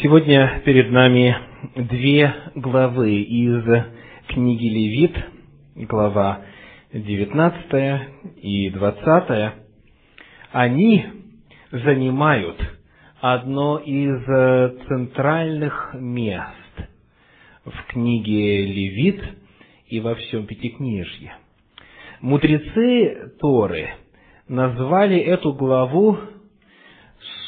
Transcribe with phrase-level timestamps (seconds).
[0.00, 1.36] Сегодня перед нами
[1.76, 3.62] две главы из
[4.28, 5.14] книги Левит,
[5.86, 6.40] глава
[6.94, 9.52] 19 и 20.
[10.52, 11.04] Они
[11.72, 12.56] занимают
[13.20, 14.24] одно из
[14.86, 16.88] центральных мест
[17.66, 19.22] в книге Левит
[19.88, 21.34] и во всем Пятикнижье.
[22.22, 23.90] Мудрецы Торы
[24.48, 26.16] назвали эту главу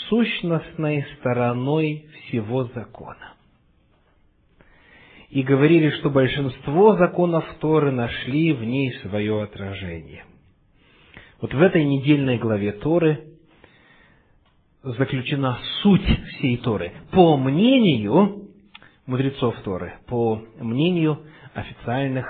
[0.09, 3.35] сущностной стороной всего закона.
[5.31, 10.25] И говорили, что большинство законов Торы нашли в ней свое отражение.
[11.41, 13.25] Вот в этой недельной главе Торы
[14.83, 16.93] заключена суть всей Торы.
[17.11, 18.49] По мнению
[19.07, 22.27] мудрецов Торы, по мнению официальных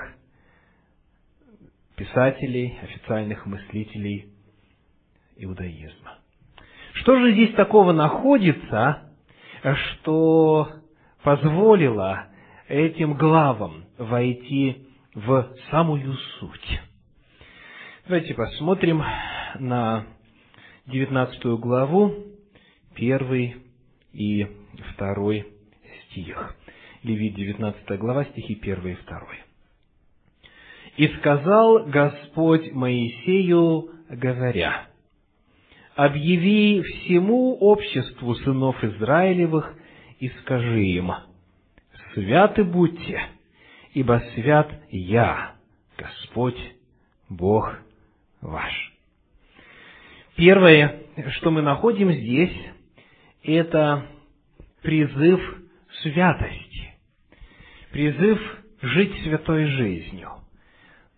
[1.95, 4.29] писателей, официальных мыслителей
[5.37, 6.19] иудаизма.
[6.95, 9.11] Что же здесь такого находится,
[9.75, 10.69] что
[11.23, 12.27] позволило
[12.67, 16.81] этим главам войти в самую суть?
[18.07, 19.03] Давайте посмотрим
[19.59, 20.05] на
[20.87, 22.13] 19 главу,
[22.95, 23.57] первый
[24.13, 24.47] и
[24.93, 25.45] второй
[26.11, 26.55] стих.
[27.03, 29.21] Левит, 19 глава, стихи 1 и 2.
[30.97, 34.87] «И сказал Господь Моисею, говоря,
[35.95, 39.73] объяви всему обществу сынов Израилевых
[40.19, 41.11] и скажи им,
[42.13, 43.21] святы будьте,
[43.93, 45.55] ибо свят Я,
[45.97, 46.59] Господь,
[47.29, 47.77] Бог
[48.41, 48.93] ваш.
[50.35, 52.55] Первое, что мы находим здесь,
[53.43, 54.05] это
[54.81, 55.39] призыв
[56.01, 56.93] святости,
[57.91, 58.39] призыв
[58.81, 60.29] жить святой жизнью.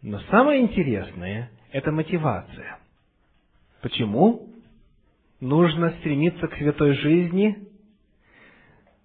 [0.03, 2.77] Но самое интересное– это мотивация.
[3.81, 4.46] Почему?
[5.39, 7.67] Нужно стремиться к святой жизни?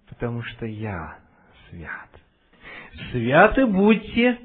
[0.09, 1.19] Потому что я
[1.69, 2.09] свят.
[3.11, 4.39] Святы будьте,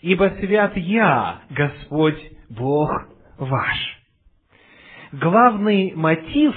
[0.00, 2.90] ибо свят я, Господь Бог
[3.38, 4.00] ваш.
[5.12, 6.54] Главный мотив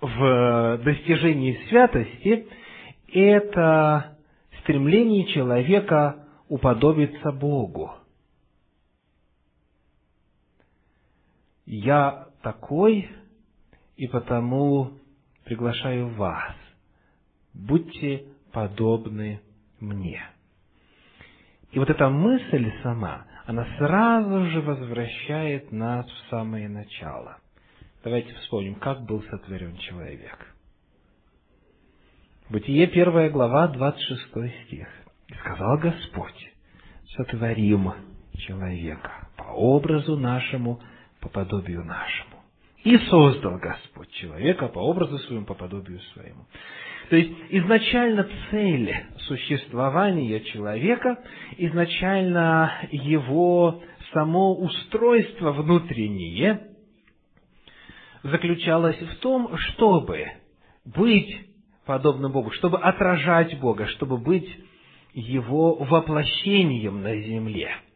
[0.00, 2.46] в достижении святости–
[3.12, 4.18] это
[4.60, 7.92] стремление человека уподобиться Богу.
[11.66, 13.08] Я такой,
[13.98, 14.92] и потому
[15.44, 16.54] приглашаю вас.
[17.52, 19.40] Будьте подобны
[19.80, 20.22] мне.
[21.72, 27.38] И вот эта мысль сама, она сразу же возвращает нас в самое начало.
[28.04, 30.54] Давайте вспомним, как был сотворен человек.
[32.48, 34.88] Бытие, первая глава, 26 стих.
[35.26, 36.52] «И сказал Господь,
[37.16, 37.92] сотворим
[38.38, 40.80] человека по образу нашему,
[41.20, 42.37] по подобию нашему.
[42.88, 46.46] И создал Господь человека по образу своему, по подобию своему.
[47.10, 51.22] То есть, изначально цель существования человека,
[51.58, 53.82] изначально его
[54.14, 56.62] само устройство внутреннее
[58.22, 60.26] заключалось в том, чтобы
[60.86, 61.46] быть
[61.84, 64.48] подобным Богу, чтобы отражать Бога, чтобы быть
[65.12, 67.70] Его воплощением на земле–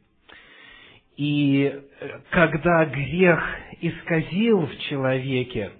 [1.22, 3.40] и э, когда грех
[3.80, 5.70] исказил в человеке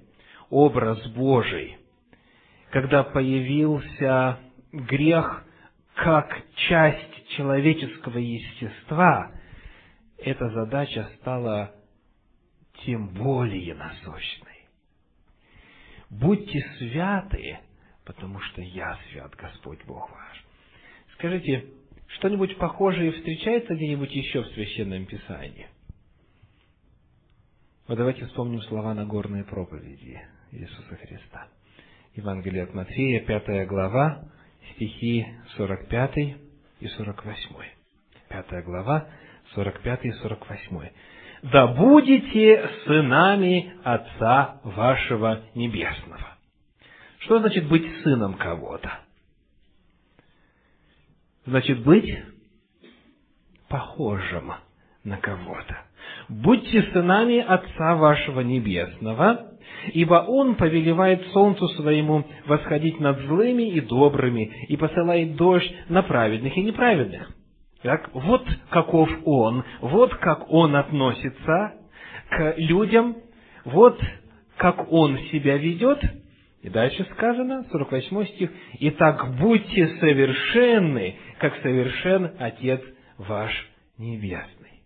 [0.50, 1.78] образ Божий,
[2.70, 4.38] когда появился
[4.70, 5.44] грех
[5.96, 6.32] как
[6.68, 9.32] часть человеческого естества,
[10.16, 11.74] эта задача стала
[12.84, 14.68] тем более насущной.
[16.08, 17.58] Будьте святы,
[18.04, 20.44] потому что я свят, Господь Бог ваш.
[21.14, 21.66] Скажите,
[22.16, 25.66] что-нибудь похожее встречается где-нибудь еще в Священном Писании?
[27.88, 30.20] Вот давайте вспомним слова Нагорной проповеди
[30.52, 31.48] Иисуса Христа.
[32.14, 34.24] Евангелие от Матфея, пятая глава,
[34.74, 36.18] стихи 45
[36.80, 37.48] и 48.
[38.28, 39.08] Пятая глава,
[39.54, 40.88] 45 и 48.
[41.42, 46.38] «Да будете сынами Отца вашего Небесного».
[47.18, 49.01] Что значит быть сыном кого-то?
[51.46, 52.18] Значит быть
[53.68, 54.52] похожим
[55.04, 55.78] на кого-то.
[56.28, 59.52] Будьте сынами Отца вашего Небесного,
[59.92, 66.56] ибо Он повелевает солнцу своему восходить над злыми и добрыми, и посылает дождь на праведных
[66.56, 67.30] и неправедных.
[67.82, 71.74] Так, вот каков Он, вот как Он относится
[72.30, 73.16] к людям,
[73.64, 74.00] вот
[74.56, 76.00] как Он себя ведет–
[76.62, 82.80] и дальше сказано, 48 стих, «Итак, будьте совершенны, как совершен Отец
[83.18, 83.52] ваш
[83.98, 84.82] Небесный».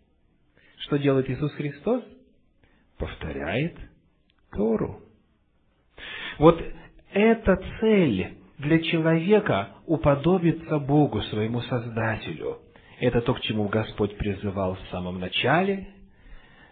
[0.78, 2.02] Что делает Иисус Христос?
[2.96, 3.76] Повторяет
[4.52, 5.02] Тору.
[6.38, 6.62] Вот
[7.12, 12.58] эта цель для человека уподобиться Богу, своему Создателю.
[13.00, 15.88] Это то, к чему Господь призывал в самом начале,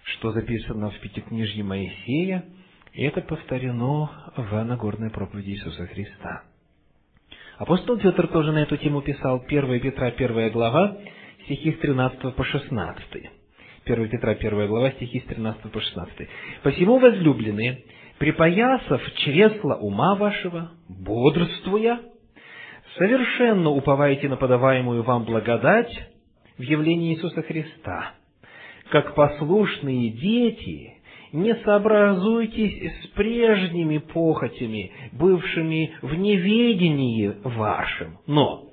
[0.04, 2.46] что записано в Пятикнижье Моисея,
[2.94, 6.44] и это повторено в Нагорной проповеди Иисуса Христа.
[7.58, 10.96] Апостол Петр тоже на эту тему писал, 1 Петра, 1 глава,
[11.44, 13.30] стихи с 13 по 16.
[13.84, 16.28] 1 Петра, 1 глава, стихи с 13 по 16.
[16.62, 17.84] «Посему, возлюбленные,
[18.18, 22.00] припоясав чресла ума вашего, бодрствуя,
[22.98, 25.92] совершенно уповайте на подаваемую вам благодать
[26.58, 28.14] в явлении Иисуса Христа.
[28.90, 30.93] Как послушные дети,
[31.34, 38.70] не сообразуйтесь с прежними похотями, бывшими в неведении вашим, но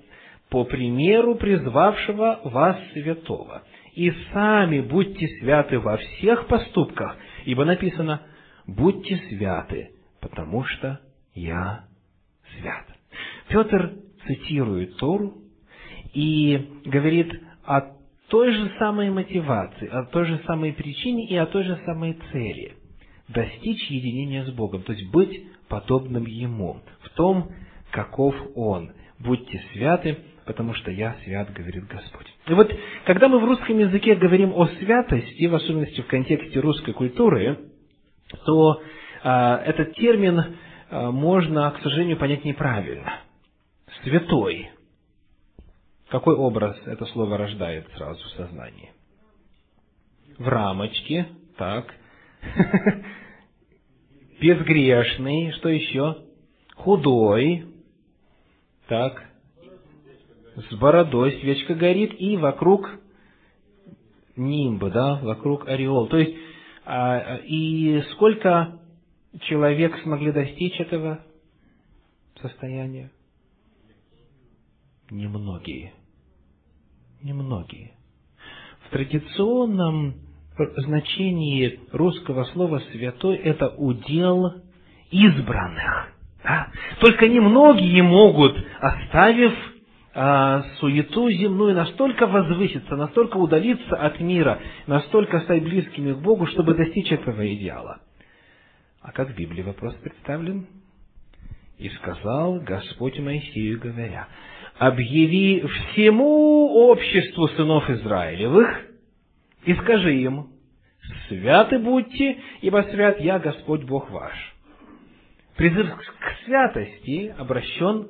[0.50, 3.64] по примеру призвавшего вас святого,
[3.96, 8.22] и сами будьте святы во всех поступках, ибо написано
[8.68, 11.00] «Будьте святы, потому что
[11.34, 11.86] я
[12.60, 12.86] свят».
[13.48, 13.94] Петр
[14.28, 15.34] цитирует Тору
[16.14, 18.01] и говорит о
[18.32, 22.74] той же самой мотивации, о той же самой причине и о той же самой цели–
[23.34, 27.52] достичь единения с Богом, то есть быть подобным Ему, в том,
[27.92, 28.92] каков Он.
[29.20, 32.28] Будьте святы, потому что я свят, говорит Господь.
[32.48, 32.74] И вот,
[33.06, 37.60] когда мы в русском языке говорим о святости, в особенности в контексте русской культуры,
[38.46, 38.82] то
[39.24, 39.30] э,
[39.66, 40.40] этот термин
[40.90, 43.20] э, можно, к сожалению, понять неправильно.
[44.04, 44.71] Святой.
[46.12, 48.92] Какой образ это слово рождает сразу в сознании?
[50.38, 51.26] В рамочке,
[51.56, 51.94] так.
[54.42, 56.18] Безгрешный, что еще?
[56.76, 57.66] Худой,
[58.90, 59.24] так
[60.56, 62.90] с бородой свечка горит, и вокруг
[64.36, 66.08] нимба, да, вокруг ореол.
[66.08, 66.36] То есть,
[66.84, 68.82] а, и сколько
[69.44, 71.24] человек смогли достичь этого
[72.42, 73.12] состояния?
[75.10, 75.94] Немногие.
[77.24, 77.92] Немногие.
[78.86, 80.16] В традиционном
[80.78, 84.56] значении русского слова «святой» это удел
[85.12, 86.14] избранных.
[86.44, 86.70] Да?
[87.00, 89.54] Только немногие могут, оставив
[90.14, 96.74] а, суету земную, настолько возвыситься, настолько удалиться от мира, настолько стать близкими к Богу, чтобы
[96.74, 98.00] достичь этого идеала.
[99.02, 100.68] А как в Библии вопрос представлен?
[101.78, 104.28] И сказал Господь Моисею, говоря,
[104.78, 108.68] «Объяви всему обществу сынов Израилевых
[109.66, 110.50] и скажи им,
[111.28, 114.56] святы будьте, ибо свят я, Господь Бог ваш».
[115.56, 118.10] Призыв к святости обращен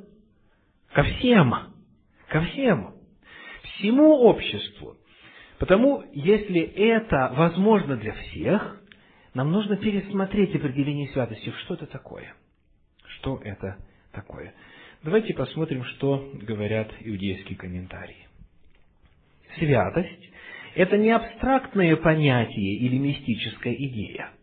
[0.93, 1.53] ко всем–
[2.31, 2.95] ко всем,
[3.63, 4.95] всему обществу.
[5.59, 8.81] Потому, если это возможно для всех,
[9.33, 11.53] нам нужно пересмотреть определение святости.
[11.63, 12.33] Что это такое?
[13.05, 13.77] Что это
[14.11, 14.53] такое?
[15.03, 18.27] Давайте посмотрим, что говорят иудейские комментарии.
[19.57, 20.29] Святость–
[20.75, 24.31] это не абстрактное понятие или мистическая идея–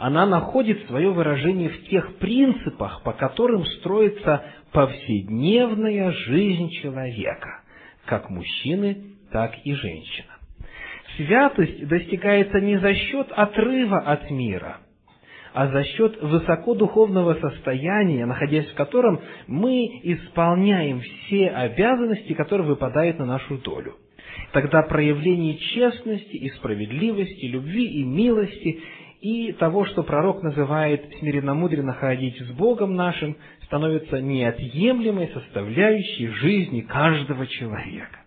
[0.00, 4.42] она находит свое выражение в тех принципах, по которым строится
[4.72, 7.60] повседневная жизнь человека,
[8.06, 8.96] как мужчины,
[9.30, 10.38] так и женщина.
[11.16, 14.78] Святость достигается не за счет отрыва от мира,
[15.52, 23.26] а за счет высокодуховного состояния, находясь в котором мы исполняем все обязанности, которые выпадают на
[23.26, 23.96] нашу долю.
[24.52, 28.80] Тогда проявление честности и справедливости, любви и милости
[29.20, 37.46] и того, что пророк называет смиренно-мудренно ходить с Богом нашим, становится неотъемлемой составляющей жизни каждого
[37.46, 38.20] человека.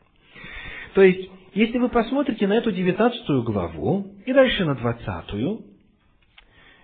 [0.93, 5.72] То есть, если вы посмотрите на эту 19 главу и дальше на 20,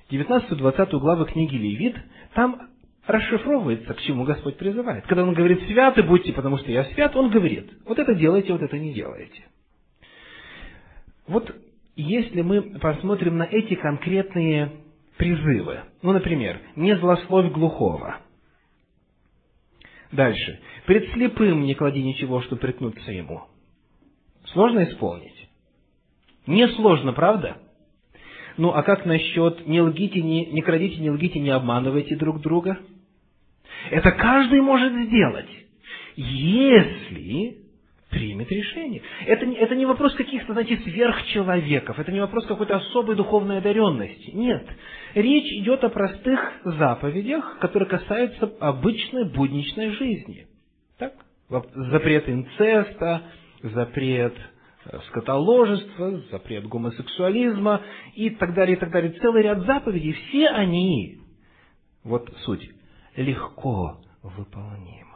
[0.09, 1.95] 19-20 главы книги Левит,
[2.33, 2.69] там
[3.05, 5.05] расшифровывается, к чему Господь призывает.
[5.07, 8.61] Когда Он говорит «святы будьте, потому что я свят», Он говорит «вот это делайте, вот
[8.61, 9.43] это не делайте».
[11.27, 11.55] Вот
[11.95, 14.71] если мы посмотрим на эти конкретные
[15.17, 18.17] призывы, ну, например, «не злословь глухого»,
[20.11, 20.59] Дальше.
[20.87, 23.43] «Пред слепым не клади ничего, что прикнуться ему».
[24.45, 25.49] Сложно исполнить?
[26.47, 27.57] Не сложно, правда?
[28.59, 32.77] Ну, а как насчет «не лгите, не, не крадите, не лгите, не обманывайте друг друга»?
[33.89, 35.47] Это каждый может сделать,
[36.17, 37.55] если
[38.09, 39.01] примет решение.
[39.25, 44.31] Это, это не вопрос каких-то, знаете, сверхчеловеков, это не вопрос какой-то особой духовной одаренности.
[44.31, 44.67] Нет.
[45.15, 50.47] Речь идет о простых заповедях, которые касаются обычной будничной жизни.
[50.97, 51.13] Так?
[51.47, 53.21] Запрет инцеста,
[53.63, 54.35] запрет
[55.07, 57.81] скотоложества, запрет гомосексуализма
[58.15, 59.11] и так далее, и так далее.
[59.19, 61.19] Целый ряд заповедей, все они,
[62.03, 62.69] вот суть,
[63.15, 65.09] легко выполнимы.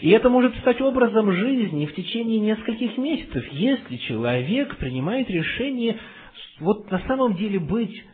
[0.00, 5.98] И это может стать образом жизни в течение нескольких месяцев, если человек принимает решение
[6.60, 8.04] вот на самом деле быть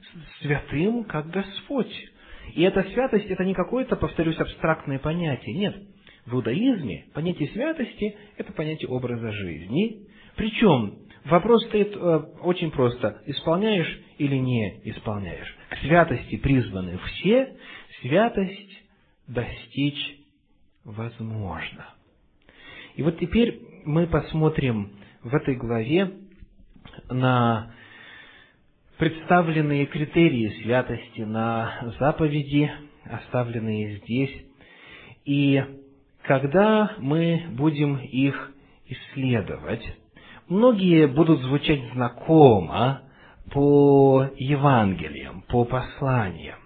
[0.40, 1.92] святым, как Господь.
[2.54, 5.56] И эта святость, это не какое-то, повторюсь, абстрактное понятие.
[5.56, 5.76] Нет.
[6.26, 10.06] В иудаизме понятие святости– это понятие образа жизни.
[10.36, 11.98] Причем вопрос стоит э,
[12.42, 13.20] очень просто.
[13.26, 15.52] Исполняешь или не исполняешь?
[15.70, 17.56] К святости призваны все.
[18.00, 18.82] Святость
[19.26, 20.18] достичь
[20.84, 21.88] возможно.
[22.94, 26.12] И вот теперь мы посмотрим в этой главе
[27.08, 27.74] на
[28.96, 32.70] представленные критерии святости, на заповеди,
[33.04, 34.46] оставленные здесь.
[35.24, 35.60] И
[36.24, 38.52] когда мы будем их
[38.86, 39.82] исследовать,
[40.48, 43.02] многие будут звучать знакомо
[43.50, 46.58] по Евангелиям, по посланиям.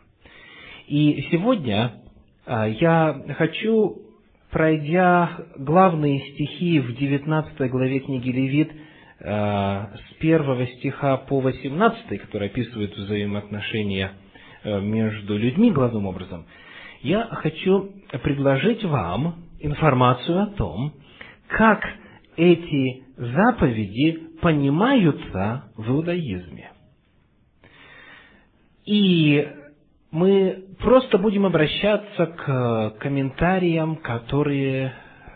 [0.87, 1.95] И сегодня
[2.45, 4.07] а, я хочу
[4.57, 12.49] пройдя главные стихи в 19 главе книги Левит, э, с первого стиха по 18, который
[12.49, 14.13] описывает взаимоотношения
[14.63, 16.47] э, между людьми главным образом,
[17.03, 17.91] я хочу
[18.23, 20.93] предложить вам информацию о том,
[21.49, 21.83] как
[22.37, 26.71] эти заповеди понимаются в иудаизме.
[28.85, 29.49] И
[30.11, 34.93] мы просто будем обращаться к комментариям, которые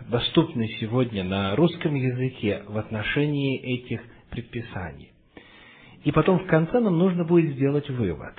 [0.08, 4.00] доступны сегодня на русском языке в отношении этих
[4.30, 5.12] предписаний.
[6.04, 8.34] И потом в конце нам нужно будет сделать вывод.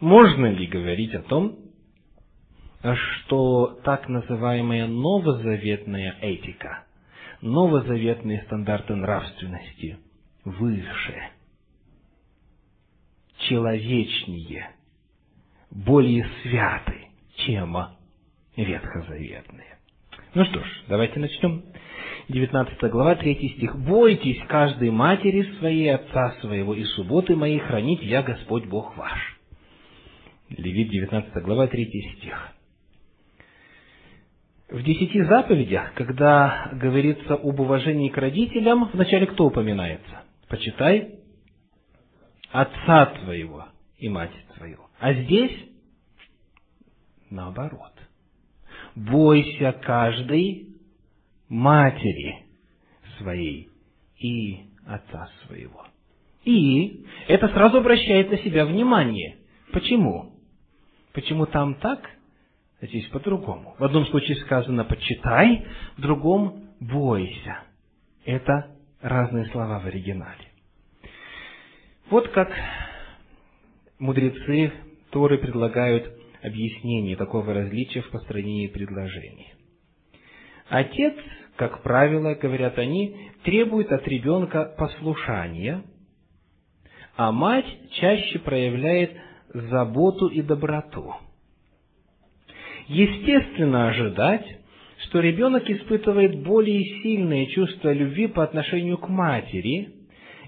[0.00, 1.56] Можно ли говорить о том,
[2.82, 6.84] что так называемая новозаветная этика,
[7.42, 9.98] новозаветные стандарты нравственности
[10.44, 11.28] выше,
[13.38, 14.70] человечнее–
[15.70, 17.08] более святы,
[17.46, 17.76] чем
[18.56, 19.78] ветхозаветные.
[20.34, 21.62] Ну что ж, давайте начнем.
[22.28, 23.76] 19 глава, 3 стих.
[23.76, 29.40] «Бойтесь каждой матери своей, отца своего, и субботы мои хранить я Господь Бог ваш».
[30.48, 32.52] Левит, 19 глава, 3 стих.
[34.70, 40.22] В десяти заповедях, когда говорится об уважении к родителям, вначале кто упоминается?
[40.48, 41.16] Почитай
[42.52, 43.66] отца твоего
[43.98, 44.78] и мать твою.
[45.00, 45.52] А здесь
[47.30, 47.92] наоборот.
[48.94, 50.68] Бойся каждой
[51.48, 52.46] матери
[53.18, 53.70] своей
[54.18, 55.84] и отца своего.
[56.44, 59.38] И это сразу обращает на себя внимание.
[59.72, 60.32] Почему?
[61.12, 62.08] Почему там так,
[62.80, 63.74] здесь по-другому?
[63.78, 67.58] В одном случае сказано «почитай», в другом «бойся».
[68.24, 70.48] Это разные слова в оригинале.
[72.10, 72.50] Вот как
[73.98, 74.72] мудрецы
[75.10, 79.54] Торы предлагают объяснение такого различия в построении предложений.
[80.68, 81.14] Отец,
[81.56, 85.82] как правило, говорят они, требует от ребенка послушания,
[87.16, 89.12] а мать чаще проявляет
[89.52, 91.14] заботу и доброту.
[92.90, 94.44] Естественно ожидать,
[95.04, 99.90] что ребенок испытывает более сильное чувство любви по отношению к матери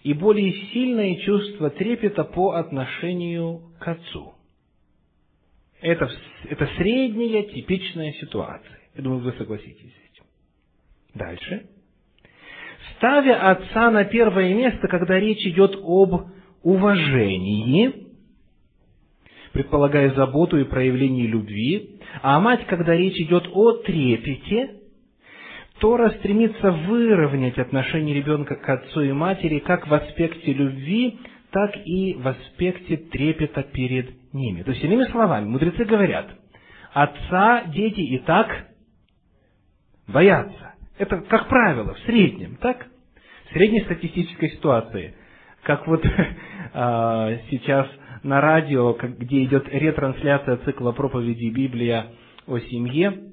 [0.02, 4.34] и более сильное чувство трепета по отношению к отцу.
[5.80, 6.10] Это,
[6.48, 8.80] это средняя типичная ситуация.
[8.96, 10.24] Я думаю, вы согласитесь с этим.
[11.14, 11.66] Дальше.
[12.96, 16.26] Ставя отца на первое место, когда речь идет об
[16.64, 18.11] уважении,
[19.52, 24.76] предполагая заботу и проявление любви, а мать, когда речь идет о трепете,
[25.78, 31.18] Тора стремится выровнять отношение ребенка к отцу и матери как в аспекте любви,
[31.50, 34.62] так и в аспекте трепета перед ними.
[34.62, 36.28] То есть, иными словами, мудрецы говорят,
[36.92, 38.68] отца дети и так
[40.06, 40.74] боятся.
[40.98, 42.86] Это, как правило, в среднем, так?
[43.50, 45.14] В средней статистической ситуации.
[45.62, 46.04] Как вот
[46.74, 47.88] а, сейчас
[48.22, 52.12] на радио, где идет ретрансляция цикла проповеди Библия
[52.46, 53.32] о семье,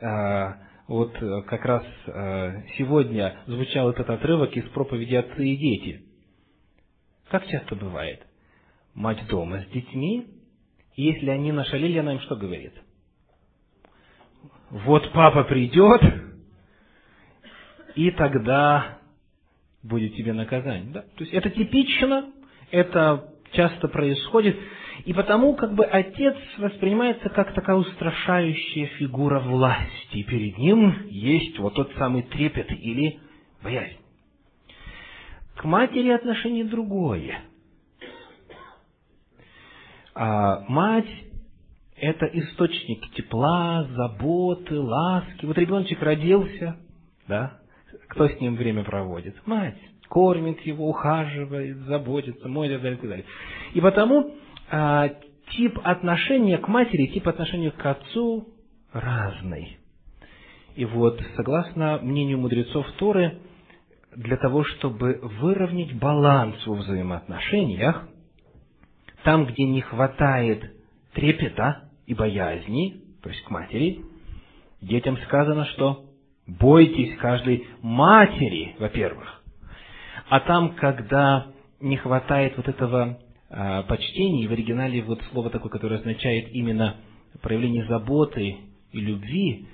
[0.00, 1.12] а, вот
[1.46, 6.02] как раз а, сегодня звучал этот отрывок из проповеди «Отцы и дети».
[7.30, 8.22] Как часто бывает?
[8.94, 10.26] Мать дома с детьми,
[10.96, 12.72] и если они нашалили, она им что говорит?
[14.70, 16.02] Вот папа придет,
[17.94, 18.98] и тогда
[19.82, 20.92] будет тебе наказание.
[20.92, 21.02] Да?
[21.02, 22.32] То есть это типично,
[22.70, 24.56] это часто происходит,
[25.04, 30.22] и потому как бы отец воспринимается как такая устрашающая фигура власти.
[30.22, 33.18] Перед ним есть вот тот самый трепет или
[33.62, 33.96] боязнь.
[35.56, 37.40] К матери отношение другое.
[40.14, 41.08] А мать–
[41.96, 45.46] это источник тепла, заботы, ласки.
[45.46, 46.76] Вот ребеночек родился,
[47.28, 47.60] да,
[48.08, 49.34] кто с ним время проводит?
[49.46, 49.78] Мать.
[50.08, 52.96] Кормит его, ухаживает, заботится, моет и так далее.
[52.96, 53.26] И, так далее.
[53.74, 54.34] и потому
[54.70, 55.08] а,
[55.50, 58.48] тип отношения к матери, тип отношения к отцу
[58.92, 59.78] разный.
[60.76, 63.38] И вот, согласно мнению мудрецов Торы,
[64.14, 68.08] для того, чтобы выровнять баланс во взаимоотношениях,
[69.24, 70.72] там, где не хватает
[71.12, 74.00] трепета и боязни, то есть к матери,
[74.80, 76.04] детям сказано, что
[76.46, 79.37] бойтесь каждой матери, во-первых.
[80.28, 81.46] А там, когда
[81.80, 83.18] не хватает вот этого
[83.48, 86.96] а, почтения, в оригинале вот слово такое, которое означает именно
[87.40, 88.56] проявление заботы
[88.92, 89.68] и любви,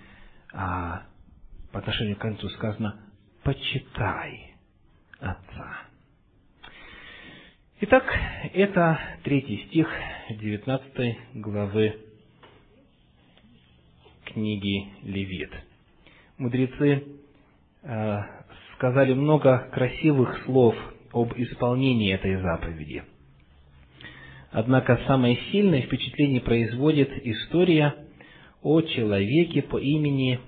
[0.53, 1.07] а
[1.73, 3.01] по отношению к концу сказано
[3.43, 4.55] «почитай
[5.19, 5.79] отца».
[7.81, 8.05] Итак,
[8.53, 9.89] это третий стих
[10.31, 11.99] 19 главы
[14.25, 15.51] книги Левит.
[16.39, 17.05] Мудрецы
[17.83, 18.19] э,
[18.75, 20.75] сказали много красивых слов
[21.13, 23.05] об исполнении этой заповеди.
[24.51, 27.95] Однако самое сильное впечатление производит история
[28.63, 30.39] о человеке по имени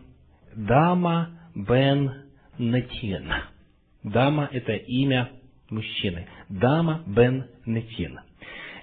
[0.54, 2.12] Дама бен
[2.58, 3.30] Нетин.
[4.04, 5.30] Дама– это имя
[5.70, 6.26] мужчины.
[6.48, 8.20] Дама бен Нетин.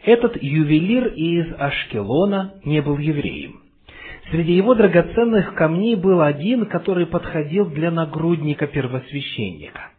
[0.03, 3.62] Этот ювелир из Ашкелона не был евреем.
[4.29, 9.91] Среди его драгоценных камней был один, который подходил для нагрудника первосвященника.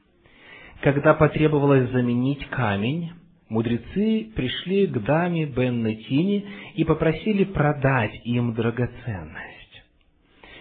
[0.80, 3.12] Когда потребовалось заменить камень,
[3.48, 9.54] мудрецы пришли к даме Беннетине и попросили продать им драгоценность.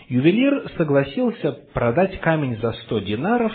[0.10, 3.54] Ювелир согласился продать камень за сто динаров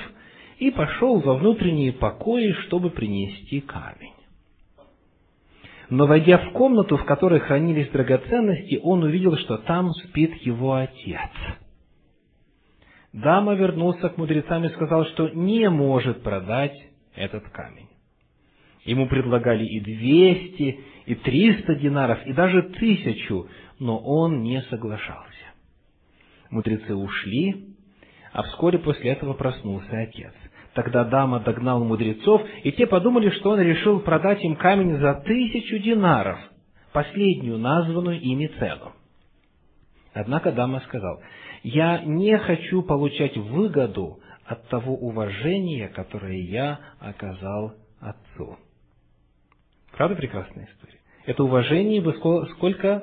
[0.59, 4.18] и пошел во внутренние покои, чтобы принести камень.
[5.91, 11.31] Но, войдя в комнату, в которой хранились драгоценности, он увидел, что там спит его отец.
[13.13, 16.77] Дама вернулся к мудрецам и сказал, что не может продать
[17.15, 17.89] этот камень.
[18.85, 25.33] Ему предлагали и двести, и триста динаров, и даже тысячу, но он не соглашался.
[26.51, 27.75] Мудрецы ушли,
[28.33, 30.33] а вскоре после этого проснулся отец.
[30.79, 35.81] Тогда дама догнал мудрецов, и те подумали, что он решил продать им камень за тысячу
[35.81, 36.39] динаров,
[36.93, 38.93] последнюю названную ими цену.
[40.15, 41.21] Однако дама сказал,
[41.65, 48.57] «Я не хочу получать выгоду от того уважения, которое я оказал отцу».
[49.97, 51.01] Правда прекрасная история?
[51.27, 52.15] Это уважение бы
[52.55, 53.03] сколько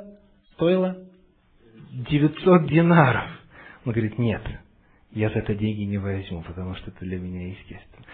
[0.54, 0.96] стоило?
[1.92, 3.26] 900 динаров.
[3.84, 4.44] Он говорит, нет,
[5.16, 8.06] я за это деньги не возьму, потому что это для меня естественно.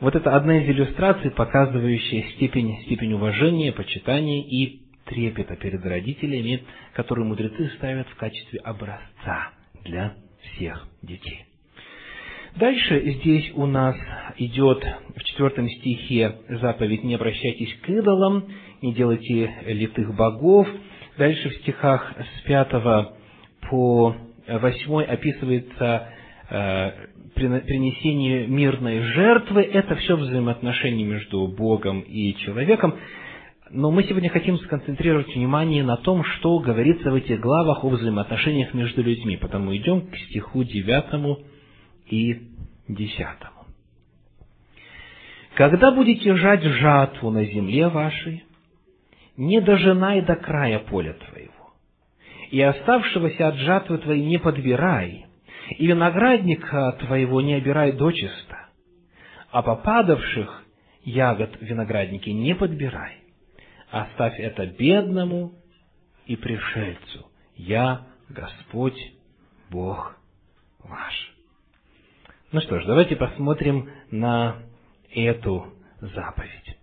[0.00, 6.64] Вот это одна из иллюстраций, показывающая степень, степень уважения, почитания и трепета перед родителями,
[6.94, 9.50] которые мудрецы ставят в качестве образца
[9.84, 11.44] для всех детей.
[12.56, 13.94] Дальше здесь у нас
[14.38, 14.82] идет
[15.14, 18.46] в четвертом стихе заповедь «Не обращайтесь к идолам,
[18.80, 20.66] не делайте литых богов».
[21.18, 23.14] Дальше в стихах с пятого
[23.68, 24.16] по
[24.48, 26.08] восьмой описывается
[26.48, 26.92] Э,
[27.34, 32.94] принесение мирной жертвы, это все взаимоотношения между Богом и человеком.
[33.70, 38.72] Но мы сегодня хотим сконцентрировать внимание на том, что говорится в этих главах о взаимоотношениях
[38.74, 39.36] между людьми.
[39.36, 41.40] Потому идем к стиху девятому
[42.06, 42.42] и
[42.88, 43.66] десятому.
[45.54, 48.44] «Когда будете жать жатву на земле вашей,
[49.36, 51.72] не дожинай до края поля твоего,
[52.50, 55.25] и оставшегося от жатвы твоей не подбирай,
[55.70, 58.68] и виноградника твоего не обирай дочисто,
[59.50, 60.64] а попадавших
[61.02, 63.18] ягод виноградники не подбирай.
[63.90, 65.52] Оставь это бедному
[66.26, 67.30] и пришельцу.
[67.54, 68.98] Я Господь
[69.70, 70.16] Бог
[70.82, 71.32] ваш.
[72.52, 74.56] Ну что ж, давайте посмотрим на
[75.12, 76.78] эту заповедь.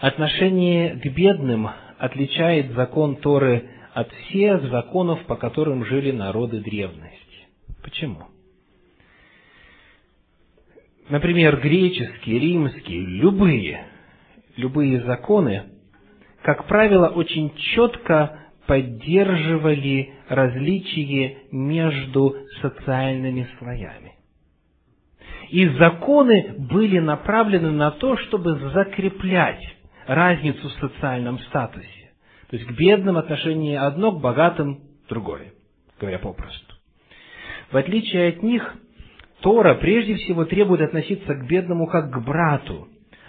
[0.00, 1.68] Отношение к бедным
[1.98, 7.15] отличает закон Торы от всех законов, по которым жили народы древности.
[7.86, 8.26] Почему?
[11.08, 13.86] Например, греческие, римские, любые,
[14.56, 15.66] любые законы,
[16.42, 24.16] как правило, очень четко поддерживали различие между социальными слоями.
[25.50, 29.62] И законы были направлены на то, чтобы закреплять
[30.08, 32.10] разницу в социальном статусе.
[32.50, 35.52] То есть к бедным отношение одно, к богатым другое,
[36.00, 36.75] говоря попросту.
[37.70, 38.76] В отличие от них,
[39.40, 42.88] Тора прежде всего требует относиться к бедному как к брату,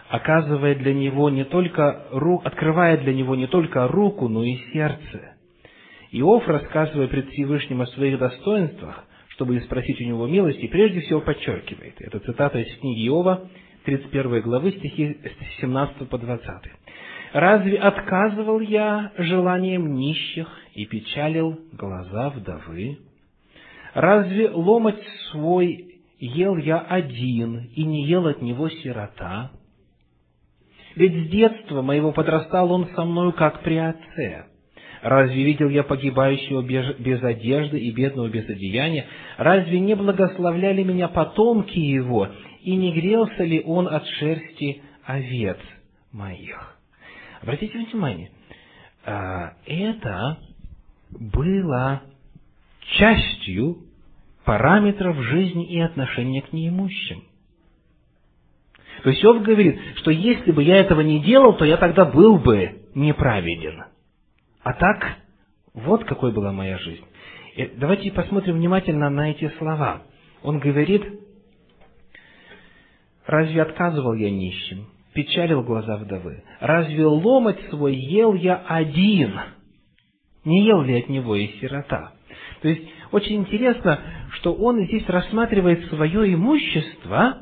[0.10, 2.08] оказывая для него не только,
[2.43, 5.36] открывая для него не только руку, но и сердце.
[6.12, 11.95] Иов, рассказывая пред Всевышним о своих достоинствах, чтобы спросить у него милости, прежде всего подчеркивает.
[12.00, 13.50] Это цитата из книги Иова,
[13.84, 16.45] 31 главы, стихи с 17 по 20.
[17.34, 22.97] «Разве отказывал я желанием нищих и печалил глаза вдовы?
[23.98, 29.50] Разве ломать свой ел я один, и не ел от него сирота?
[30.96, 34.46] Ведь с детства моего подрастал он со мною, как при отце.
[35.02, 39.08] Разве видел я погибающего без одежды и бедного без одеяния?
[39.38, 42.30] Разве не благословляли меня потомки его,
[42.62, 45.58] и не грелся ли он от шерсти овец
[46.12, 46.78] моих?
[47.42, 48.30] Обратите внимание,
[49.04, 50.38] а, это
[51.10, 52.04] было
[52.96, 53.87] частью
[54.48, 57.22] параметров жизни и отношения к неимущим.
[59.04, 62.38] То есть Иов говорит, что если бы я этого не делал, то я тогда был
[62.38, 63.84] бы неправеден.
[64.64, 65.18] А так,
[65.74, 67.04] вот какой была моя жизнь.
[67.58, 70.04] И давайте посмотрим внимательно на эти слова.
[70.44, 71.04] Он говорит,
[73.26, 76.42] разве отказывал я нищим, печалил глаза вдовы?
[76.62, 79.38] Разве ломать свой ел я один?
[80.46, 82.14] Не ел ли от него и сирота?
[82.62, 84.00] То есть, очень интересно,
[84.34, 87.41] что он здесь рассматривает свое имущество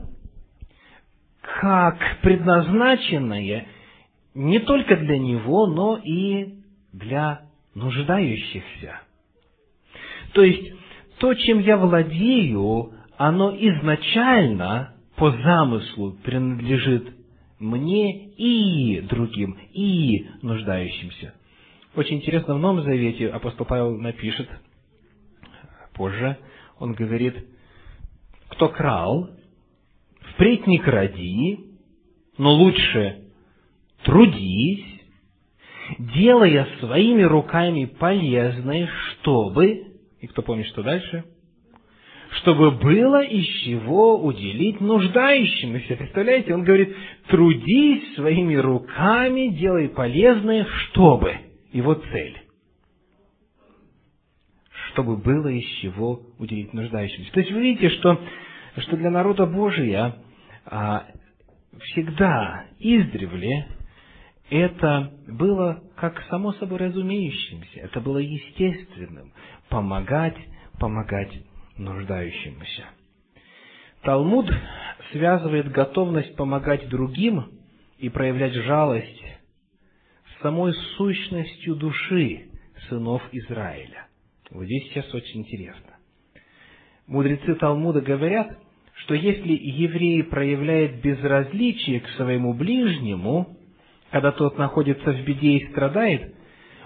[1.41, 3.67] как предназначенное
[4.33, 6.55] не только для него, но и
[6.91, 7.41] для
[7.73, 9.01] нуждающихся.
[10.33, 10.73] То есть,
[11.19, 17.15] то, чем я владею, оно изначально по замыслу принадлежит
[17.59, 21.33] мне и другим, и нуждающимся.
[21.95, 24.49] Очень интересно, в Новом Завете апостол Павел напишет,
[25.95, 26.37] позже,
[26.79, 27.35] он говорит,
[28.49, 29.29] кто крал,
[30.33, 31.59] впредь не кради,
[32.37, 33.23] но лучше
[34.03, 34.85] трудись,
[35.99, 38.89] делая своими руками полезное,
[39.21, 39.87] чтобы,
[40.19, 41.23] и кто помнит, что дальше,
[42.31, 45.95] чтобы было из чего уделить нуждающимся.
[45.95, 46.95] Представляете, он говорит,
[47.27, 51.35] трудись своими руками, делай полезное, чтобы.
[51.71, 52.44] Его цель.
[54.95, 57.29] Чтобы было из чего уделить нуждающимся.
[57.33, 58.17] То есть вы видите, что,
[58.77, 60.15] что для народа Божия
[60.65, 61.05] а,
[61.81, 63.67] всегда издревле
[64.49, 69.33] это было как само собой разумеющимся, это было естественным–
[69.69, 70.37] помогать,
[70.79, 71.33] помогать
[71.77, 72.85] нуждающимся.
[74.03, 74.49] Талмуд
[75.11, 77.51] связывает готовность помогать другим
[77.97, 79.23] и проявлять жалость
[80.37, 82.49] с самой сущностью души
[82.87, 84.04] сынов Израиля.
[84.55, 85.97] Вот здесь сейчас очень интересно.
[87.07, 88.57] Мудрецы Талмуда говорят,
[88.95, 93.57] что если еврей проявляет безразличие к своему ближнему,
[94.11, 96.35] когда тот находится в беде и страдает,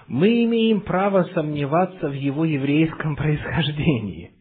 [0.08, 4.32] мы имеем право сомневаться в его еврейском происхождении.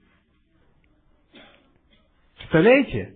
[2.37, 3.13] Представляете?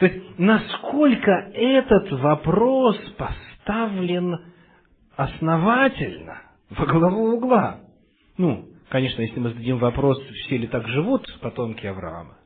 [0.00, 4.38] То есть, насколько этот вопрос поставлен
[5.16, 7.80] основательно, во главу угла.
[8.36, 12.36] Ну, конечно, если мы зададим вопрос, все ли так живут потомки Авраама,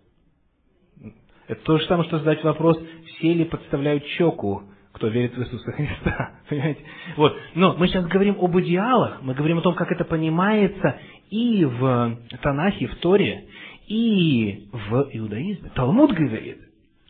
[1.49, 2.79] это то же самое, что задать вопрос,
[3.17, 6.33] все ли подставляют щеку кто верит в Иисуса Христа.
[6.49, 6.81] Понимаете?
[7.17, 7.37] Вот.
[7.55, 10.99] Но мы сейчас говорим об идеалах, мы говорим о том, как это понимается
[11.31, 13.47] и в Танахе, в Торе,
[13.87, 15.71] и в иудаизме.
[15.75, 16.59] Талмуд говорит,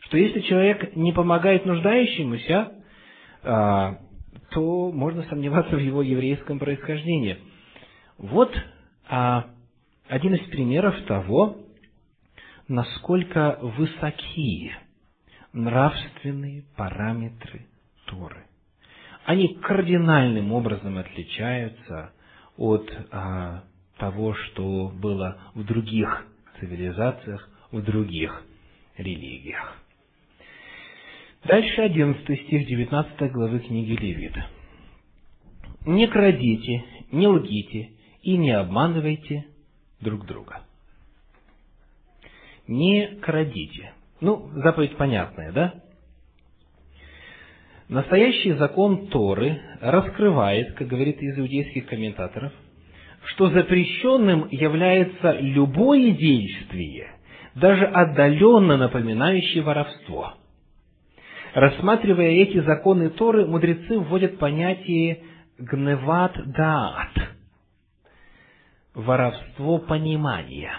[0.05, 2.71] что если человек не помогает нуждающемуся,
[3.43, 3.97] а,
[4.51, 7.37] то можно сомневаться в его еврейском происхождении.
[8.17, 8.55] Вот
[9.11, 9.49] а,
[10.07, 11.57] один из примеров того,
[12.69, 14.71] насколько высоки
[15.51, 17.67] нравственные параметры
[18.05, 18.45] Торы.
[19.25, 22.13] Они кардинальным образом отличаются
[22.55, 23.65] от а,
[23.97, 26.25] того, что было в других
[26.61, 28.45] цивилизациях, в других
[28.97, 29.77] религиях.
[31.43, 34.35] Дальше 11 стих 19 главы книги Левит.
[35.85, 37.89] «Не крадите, не лгите
[38.21, 39.45] и не обманывайте
[39.99, 40.61] друг друга».
[42.67, 43.93] Не крадите.
[44.21, 45.73] Ну, заповедь понятная, да?
[47.89, 52.53] Настоящий закон Торы раскрывает, как говорит из иудейских комментаторов,
[53.25, 57.11] что запрещенным является любое действие,
[57.55, 60.35] даже отдаленно напоминающее воровство.
[61.53, 65.23] Рассматривая эти законы Торы, мудрецы вводят понятие
[65.57, 67.11] гневат даат–
[68.93, 70.73] воровство понимания.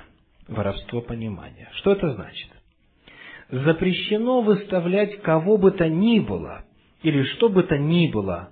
[0.48, 1.68] Воровство понимания.
[1.74, 2.48] Что это значит?
[3.50, 6.64] Запрещено выставлять кого бы то ни было–
[7.02, 8.50] или что бы то ни было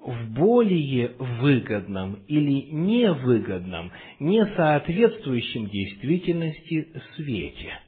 [0.00, 7.80] в более выгодном или невыгодном, не соответствующем действительности свете.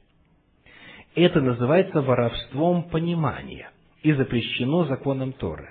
[1.13, 3.69] Это называется воровством понимания
[4.01, 5.69] и запрещено законом Торы.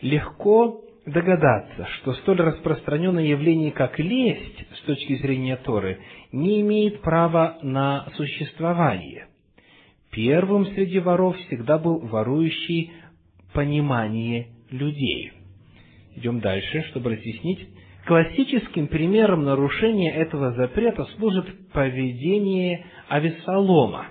[0.00, 5.98] Легко догадаться, что столь распространенное явление, как лесть, с точки зрения Торы,
[6.32, 9.26] не имеет права на существование.
[10.10, 12.92] Первым среди воров всегда был ворующий
[13.52, 15.32] понимание людей.
[16.16, 17.68] Идем дальше, чтобы разъяснить.
[18.06, 24.08] Классическим примером нарушения этого запрета служит поведение Авесолома,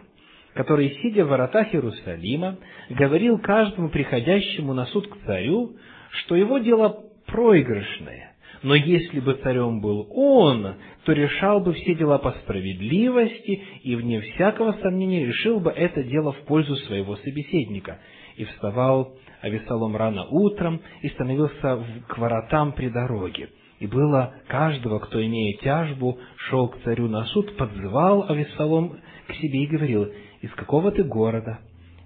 [0.56, 2.58] который, сидя в воротах Иерусалима,
[2.90, 5.76] говорил каждому приходящему на суд к царю,
[6.14, 12.18] что его дело проигрышное, но если бы царем был он, то решал бы все дела
[12.18, 18.00] по справедливости и, вне всякого сомнения, решил бы это дело в пользу своего собеседника.
[18.38, 23.50] И вставал Авесолом рано утром и становился к воротам при дороге.
[23.80, 28.98] И было каждого, кто, имея тяжбу, шел к царю на суд, подзывал Авесолом
[29.28, 30.08] к себе и говорил,
[30.42, 31.60] «Из какого ты города?»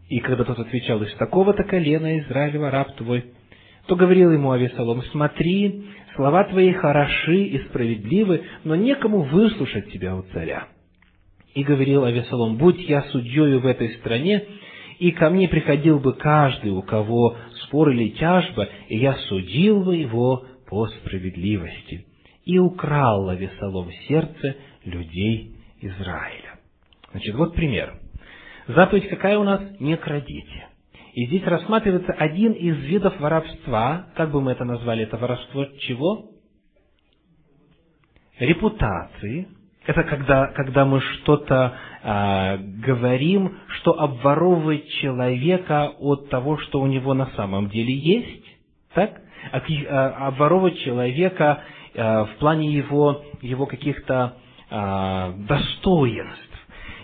[0.10, 3.26] И когда тот отвечал, «Из такого-то колена Израилева раб твой»,
[3.88, 10.24] то говорил ему Авесолом, «Смотри, слова твои хороши и справедливы, но некому выслушать тебя у
[10.34, 10.68] царя».
[11.54, 14.46] И говорил Авесолом, «Будь я судьею в этой стране,
[15.00, 19.96] и ко мне приходил бы каждый, у кого спор или тяжба, и я судил бы
[19.96, 22.06] его по справедливости».
[22.46, 26.60] И украл Авесолом сердце людей Израиля.
[27.12, 28.00] Значит, вот пример.
[28.68, 29.62] Заповедь какая у нас?
[29.80, 30.67] Не крадите.
[31.18, 34.06] И здесь рассматривается один из видов воровства.
[34.14, 35.02] Как бы мы это назвали?
[35.02, 36.26] Это воровство чего?
[38.38, 39.48] Репутации.
[39.88, 47.16] Это когда, когда мы что-то а, говорим, что обворовывает человека от того, что у него
[47.16, 48.46] на самом деле есть.
[48.94, 49.20] Так?
[49.52, 51.64] А, а, обворовывать человека
[51.96, 54.36] а, в плане его, его каких-то
[54.70, 56.47] а, достоинств.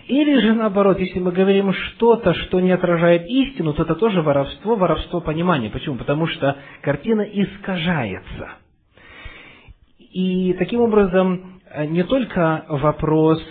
[0.06, 4.76] Или же наоборот, если мы говорим что-то, что не отражает истину, то это тоже воровство,
[4.76, 5.70] воровство понимания.
[5.70, 5.96] Почему?
[5.96, 8.50] Потому что картина искажается.
[9.98, 13.42] И таким образом не только вопрос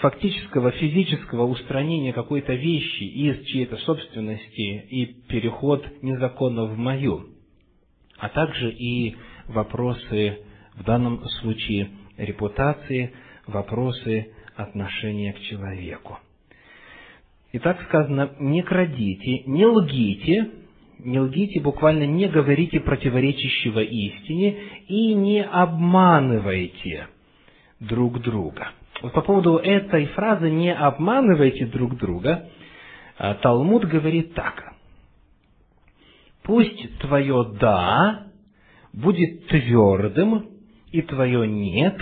[0.00, 7.28] фактического физического устранения какой-то вещи из чьей-то собственности и переход незаконно в мою,
[8.18, 10.38] а также и вопросы,
[10.74, 13.12] в данном случае репутации,
[13.46, 16.18] вопросы отношение к человеку.
[17.52, 20.50] Итак сказано, не крадите, не лгите,
[20.98, 24.56] не лгите, буквально не говорите противоречащего истине
[24.88, 27.08] и не обманывайте
[27.80, 28.68] друг друга.
[29.02, 32.48] Вот по поводу этой фразы «не обманывайте друг друга»
[33.18, 34.74] а, Талмуд говорит так.
[36.42, 38.28] «Пусть твое «да»
[38.92, 40.48] будет твердым,
[40.92, 41.98] и твое «нет»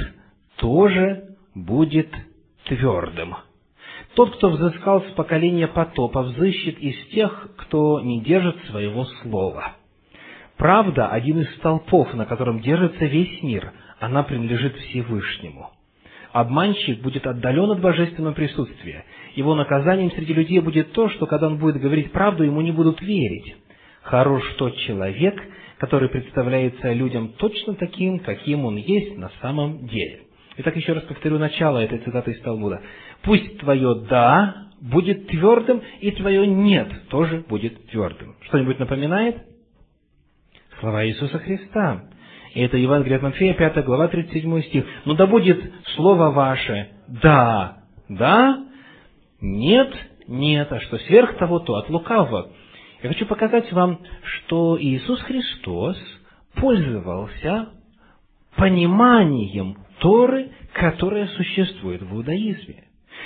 [0.56, 2.08] тоже будет
[2.64, 3.36] твердым.
[4.14, 9.72] Тот, кто взыскал с поколения потопа, взыщет из тех, кто не держит своего слова.
[10.56, 15.70] Правда– один из столпов, на котором держится весь мир, она принадлежит Всевышнему.
[16.32, 19.04] Обманщик будет отдален от божественного присутствия.
[19.34, 23.00] Его наказанием среди людей будет то, что когда он будет говорить правду, ему не будут
[23.00, 23.56] верить.
[24.02, 25.40] Хорош тот человек,
[25.78, 30.20] который представляется людям точно таким, каким он есть на самом деле.
[30.62, 32.82] Итак, еще раз повторю начало этой цитаты из Талмуда.
[33.22, 38.36] «Пусть твое «да» будет твердым, и твое «нет» тоже будет твердым».
[38.42, 39.38] Что-нибудь напоминает?
[40.78, 42.10] Слова Иисуса Христа.
[42.52, 44.84] И это Евангелие от Матфея, 5 глава, 37 стих.
[45.06, 45.64] «Ну да будет
[45.96, 47.78] слово ваше «да»,
[48.10, 48.62] «да»,
[49.40, 49.94] «нет»,
[50.26, 52.50] «нет», а что сверх того, то от лукавого».
[53.02, 55.96] Я хочу показать вам, что Иисус Христос
[56.54, 57.70] пользовался
[58.56, 62.84] пониманием Торы, которая существует в иудаизме.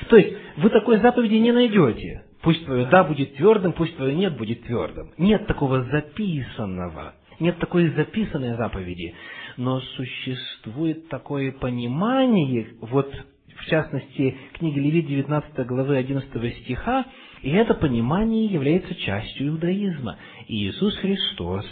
[0.08, 2.24] То есть, вы такой заповеди не найдете.
[2.42, 5.12] Пусть твое «да» будет твердым, пусть твое «нет» будет твердым.
[5.16, 7.14] Нет такого записанного.
[7.40, 9.14] Нет такой записанной заповеди.
[9.56, 13.12] Но существует такое понимание, вот
[13.56, 17.06] в частности, книги Левит 19 главы 11 стиха,
[17.40, 20.18] и это понимание является частью иудаизма.
[20.48, 21.64] И Иисус Христос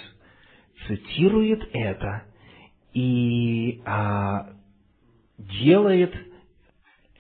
[0.87, 2.23] цитирует это
[2.95, 4.51] и а,
[5.51, 6.15] делает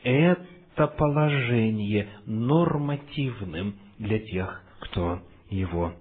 [0.02, 5.94] это положение нормативным для тех, кто его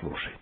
[0.00, 0.38] слушает.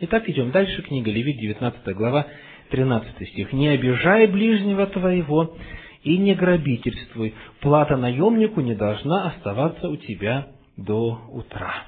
[0.00, 0.82] Итак, идем дальше.
[0.82, 2.26] Книга Левит, 19 глава,
[2.70, 3.52] 13 стих.
[3.52, 5.56] «Не обижай ближнего твоего
[6.02, 7.34] и не грабительствуй.
[7.60, 11.86] Плата наемнику не должна оставаться у тебя до утра».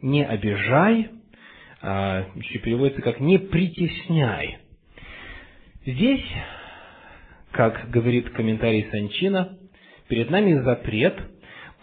[0.00, 1.10] Не обижай,
[1.80, 4.58] а, еще переводится как «не притесняй».
[5.84, 6.24] Здесь,
[7.52, 9.58] как говорит комментарий Санчина,
[10.08, 11.14] перед нами запрет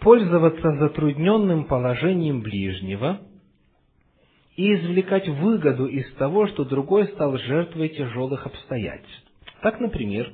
[0.00, 3.20] пользоваться затрудненным положением ближнего
[4.56, 9.24] и извлекать выгоду из того, что другой стал жертвой тяжелых обстоятельств.
[9.62, 10.32] Так, например,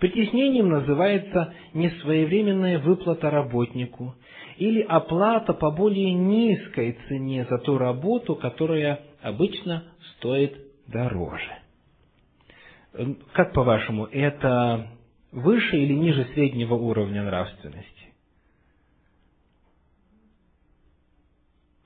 [0.00, 4.14] притеснением называется несвоевременная выплата работнику
[4.58, 9.84] или оплата по более низкой цене за ту работу, которая обычно
[10.16, 10.56] стоит
[10.88, 11.61] дороже.
[13.32, 14.88] Как по-вашему, это
[15.30, 18.12] выше или ниже среднего уровня нравственности?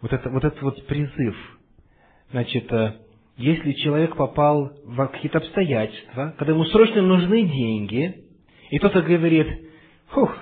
[0.00, 1.36] Вот это вот этот вот призыв,
[2.30, 2.96] значит, э,
[3.36, 8.24] если человек попал в какие-то обстоятельства, когда ему срочно нужны деньги,
[8.70, 9.46] и кто-то говорит,
[10.08, 10.36] «Фух,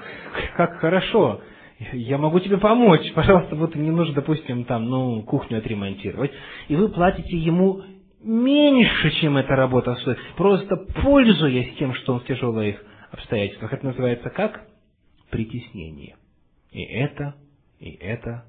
[0.56, 1.40] как хорошо,
[1.92, 6.32] я могу тебе помочь, пожалуйста, вот мне нужно, допустим, там, ну, кухню отремонтировать,
[6.68, 7.82] и вы платите ему
[8.24, 13.72] меньше, чем эта работа стоит, просто пользуясь тем, что он в тяжелых обстоятельствах.
[13.72, 14.66] Это называется как?
[15.30, 16.16] Притеснение.
[16.72, 17.34] И это,
[17.78, 18.44] и это,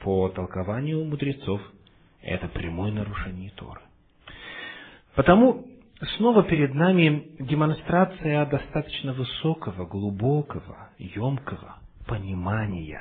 [0.00, 1.60] по толкованию мудрецов,
[2.22, 3.80] это прямое нарушение Торы.
[5.14, 5.66] Потому
[6.16, 11.76] снова перед нами демонстрация достаточно высокого, глубокого, емкого
[12.06, 13.00] понимания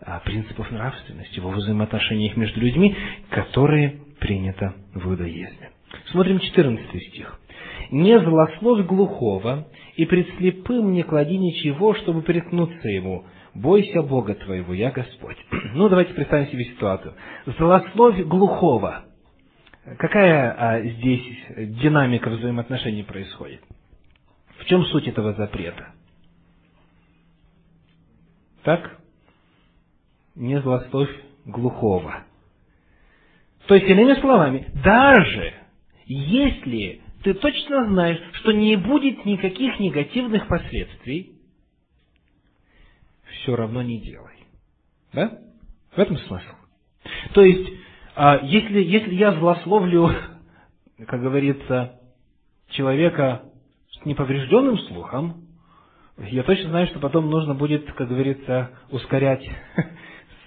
[0.00, 2.96] а, принципов нравственности во взаимоотношениях между людьми,
[3.30, 5.70] которые принято в иудаизме.
[6.10, 7.40] Смотрим 14 стих.
[7.90, 13.24] «Не злословь глухого, и пред слепым не клади ничего, чтобы приткнуться ему,
[13.54, 15.36] бойся Бога твоего, я Господь.
[15.74, 17.14] Ну, давайте представим себе ситуацию.
[17.58, 19.04] Злословь глухого.
[19.98, 21.22] Какая а, здесь
[21.80, 23.60] динамика взаимоотношений происходит?
[24.58, 25.92] В чем суть этого запрета?
[28.64, 28.98] Так?
[30.34, 31.10] Не злословь
[31.44, 32.24] глухого.
[33.66, 35.54] То есть, иными словами, даже
[36.06, 41.32] если ты точно знаешь, что не будет никаких негативных последствий,
[43.42, 44.46] все равно не делай.
[45.12, 45.38] Да?
[45.94, 46.52] В этом смысл.
[47.34, 47.72] То есть,
[48.14, 50.10] а, если, если я злословлю,
[51.06, 52.00] как говорится,
[52.70, 53.42] человека
[53.90, 55.46] с неповрежденным слухом,
[56.18, 59.44] я точно знаю, что потом нужно будет, как говорится, ускорять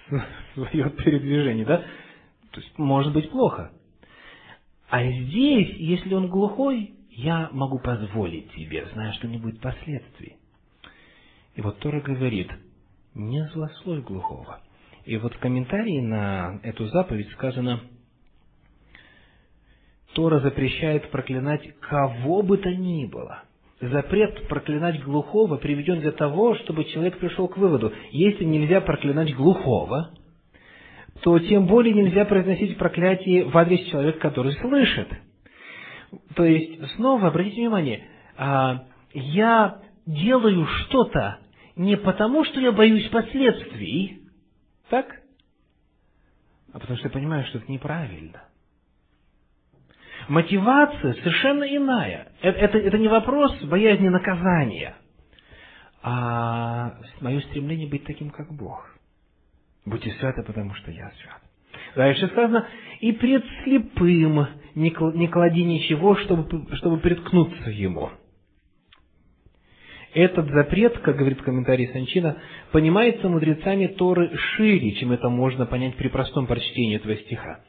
[0.53, 1.83] свое передвижение, да?
[2.51, 3.71] То есть, может быть плохо.
[4.89, 10.37] А здесь, если он глухой, я могу позволить себе, зная, что не будет последствий.
[11.55, 12.51] И вот Тора говорит–
[13.15, 14.59] не злословь глухого.
[15.05, 17.81] И вот в комментарии на эту заповедь сказано,
[20.13, 23.43] Тора запрещает проклинать кого бы то ни было.
[23.81, 30.11] Запрет проклинать глухого приведен для того, чтобы человек пришел к выводу, если нельзя проклинать глухого,
[31.21, 35.09] то тем более нельзя произносить проклятие в адрес человека, который слышит.
[36.35, 41.39] То есть, снова обратите внимание, а, я делаю что-то
[41.75, 44.21] не потому, что я боюсь последствий,
[44.89, 45.21] так?
[46.73, 48.43] А потому что я понимаю, что это неправильно.
[50.27, 52.31] Мотивация совершенно иная.
[52.41, 54.95] Это, это, это не вопрос боязни наказания,
[56.03, 58.98] а мое стремление быть таким, как Бог.
[59.89, 61.41] Будьте святы, потому что я свят.
[61.95, 62.67] Дальше сказано,
[62.99, 68.11] и пред слепым не клади ничего, чтобы, чтобы приткнуться ему.
[70.13, 72.37] Этот запрет, как говорит в комментарии Санчина,
[72.71, 77.61] понимается мудрецами Торы шире, чем это можно понять при простом прочтении этого стиха.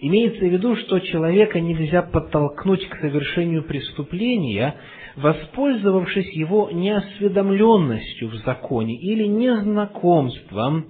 [0.00, 4.76] Имеется в виду, что человека нельзя подтолкнуть к совершению преступления,
[5.16, 10.86] воспользовавшись его неосведомленностью в законе или незнакомством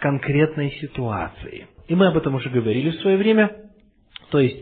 [0.00, 1.66] конкретной ситуацией.
[1.88, 3.50] И мы об этом уже говорили в свое время.
[4.30, 4.56] То есть,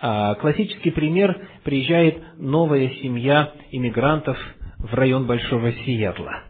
[0.00, 4.38] а, классический пример, приезжает новая семья иммигрантов
[4.78, 6.42] в район Большого Сиэтла.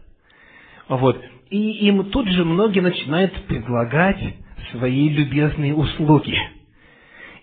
[0.89, 1.23] Вот.
[1.49, 4.19] И им тут же многие начинают предлагать
[4.71, 6.37] свои любезные услуги.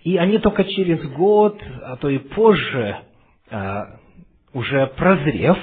[0.03, 2.97] И они только через год, а то и позже,
[3.49, 3.99] а,
[4.53, 5.57] уже прозрев,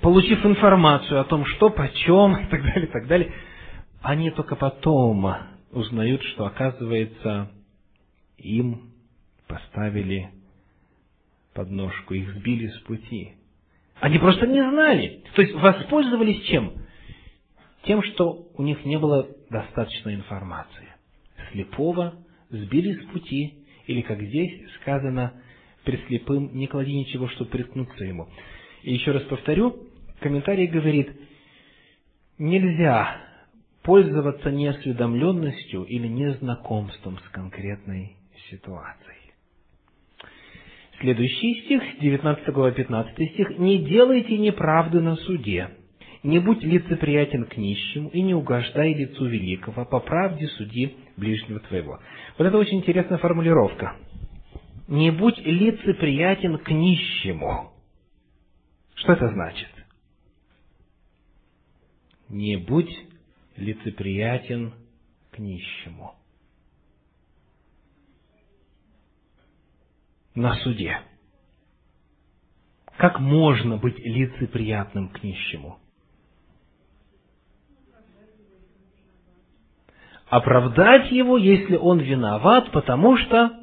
[0.00, 3.32] получив информацию о том, что почем и так далее, и так далее,
[4.04, 5.34] они только потом
[5.72, 7.50] узнают, что, оказывается,
[8.36, 8.90] им
[9.46, 10.30] поставили
[11.54, 13.32] подножку, их сбили с пути.
[14.00, 15.24] Они просто не знали.
[15.34, 16.74] То есть воспользовались чем?
[17.84, 20.88] Тем, что у них не было достаточной информации.
[21.52, 22.14] Слепого
[22.50, 23.54] сбили с пути,
[23.86, 25.32] или, как здесь сказано,
[25.84, 28.28] при слепым не клади ничего, чтобы приткнуться ему.
[28.82, 29.88] И еще раз повторю,
[30.20, 31.10] комментарий говорит,
[32.36, 33.23] нельзя
[33.84, 38.16] пользоваться неосведомленностью или незнакомством с конкретной
[38.50, 39.34] ситуацией.
[41.00, 43.58] Следующий стих, 19 глава, 15 стих.
[43.58, 45.70] «Не делайте неправды на суде,
[46.22, 52.00] не будь лицеприятен к нищему и не угождай лицу великого, по правде суди ближнего твоего».
[52.38, 53.96] Вот это очень интересная формулировка.
[54.88, 57.70] «Не будь лицеприятен к нищему».
[58.94, 59.68] Что это значит?
[62.30, 62.96] Не будь
[63.56, 64.74] лицеприятен
[65.30, 66.14] к нищему.
[70.34, 71.00] На суде.
[72.96, 75.78] Как можно быть лицеприятным к нищему?
[80.28, 83.60] Оправдать его, если он виноват, потому что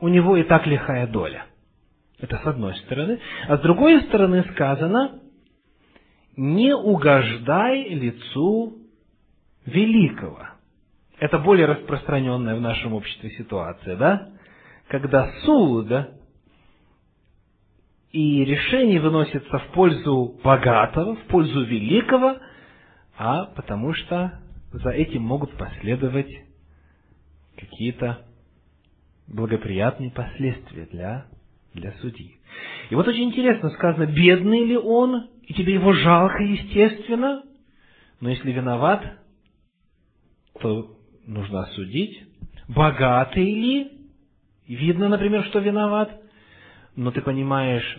[0.00, 1.46] у него и так лихая доля.
[2.18, 3.20] Это с одной стороны.
[3.48, 5.20] А с другой стороны сказано,
[6.40, 8.78] не угождай лицу
[9.66, 10.48] великого.
[11.18, 14.30] Это более распространенная в нашем обществе ситуация, да?
[14.88, 15.92] Когда суд
[18.10, 22.38] и решение выносится в пользу богатого, в пользу великого,
[23.18, 24.40] а потому что
[24.72, 26.34] за этим могут последовать
[27.54, 28.24] какие-то
[29.28, 31.26] благоприятные последствия для,
[31.74, 32.39] для судьи.
[32.90, 37.42] И вот очень интересно сказано, бедный ли он, и тебе его жалко, естественно,
[38.20, 39.18] но если виноват,
[40.60, 40.96] то
[41.26, 42.24] нужно осудить.
[42.68, 43.92] Богатый ли?
[44.66, 46.20] Видно, например, что виноват,
[46.96, 47.98] но ты понимаешь,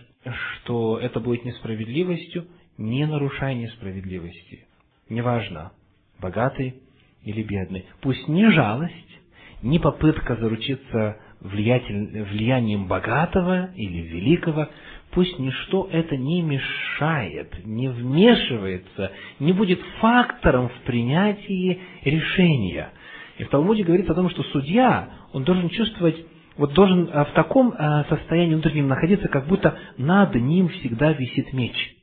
[0.55, 2.47] что это будет несправедливостью,
[2.77, 4.67] не нарушай несправедливости.
[5.09, 5.71] Неважно,
[6.19, 6.81] богатый
[7.23, 7.85] или бедный.
[8.01, 9.19] Пусть не жалость,
[9.61, 14.67] не попытка заручиться влиянием богатого или великого,
[15.11, 22.89] пусть ничто это не мешает, не вмешивается, не будет фактором в принятии решения.
[23.37, 26.15] И в Талмуде говорится о том, что судья, он должен чувствовать,
[26.57, 31.51] вот должен а, в таком а, состоянии внутреннем находиться, как будто над ним всегда висит
[31.53, 31.95] меч,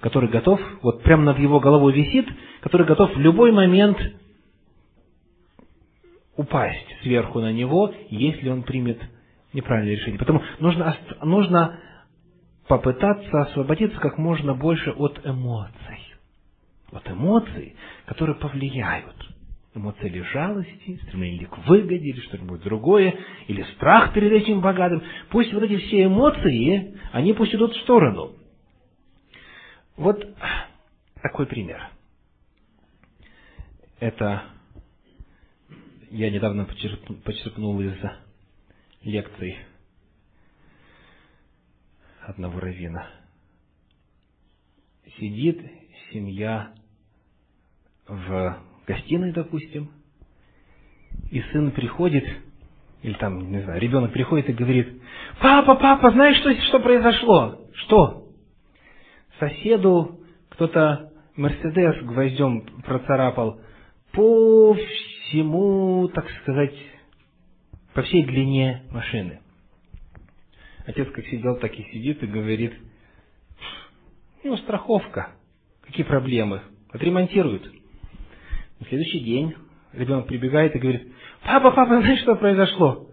[0.00, 2.26] который готов, вот прямо над его головой висит,
[2.60, 3.98] который готов в любой момент
[6.36, 9.00] упасть сверху на него, если он примет
[9.52, 10.18] неправильное решение.
[10.18, 11.80] Поэтому нужно, нужно
[12.68, 16.14] попытаться освободиться как можно больше от эмоций.
[16.92, 17.76] От эмоций,
[18.06, 19.14] которые повлияют.
[19.74, 23.14] Эмоции или жалости, стремление к выгоде, или что-нибудь другое,
[23.46, 25.02] или страх перед этим богатым.
[25.30, 28.32] Пусть вот эти все эмоции, они пусть идут в сторону.
[29.96, 30.26] Вот
[31.22, 31.90] такой пример.
[34.00, 34.44] Это
[36.16, 37.94] я недавно почерпнул из
[39.02, 39.58] лекций
[42.22, 43.06] одного равина.
[45.18, 45.60] Сидит
[46.10, 46.72] семья
[48.08, 49.90] в гостиной, допустим,
[51.30, 52.24] и сын приходит,
[53.02, 55.02] или там, не знаю, ребенок приходит и говорит,
[55.42, 57.60] папа, папа, знаешь, что, что произошло?
[57.74, 58.32] Что?
[59.38, 63.60] Соседу кто-то Мерседес гвоздем процарапал
[64.12, 64.74] по
[65.28, 66.74] всему, так сказать,
[67.94, 69.40] по всей длине машины.
[70.86, 72.74] Отец как сидел, так и сидит и говорит,
[74.44, 75.30] ну, страховка,
[75.82, 77.68] какие проблемы, отремонтируют.
[78.78, 79.54] На следующий день
[79.92, 81.12] ребенок прибегает и говорит,
[81.42, 83.08] папа, папа, знаешь, что произошло?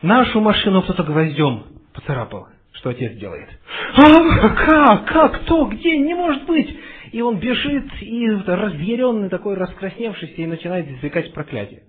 [0.00, 2.48] Нашу машину кто-то гвоздем поцарапал.
[2.72, 3.48] Что отец делает?
[3.96, 5.06] А, как?
[5.06, 5.42] Как?
[5.42, 5.66] Кто?
[5.66, 5.98] Где?
[5.98, 6.74] Не может быть!
[7.12, 11.82] И он бежит, и разъяренный такой, раскрасневшийся, и начинает извлекать проклятие.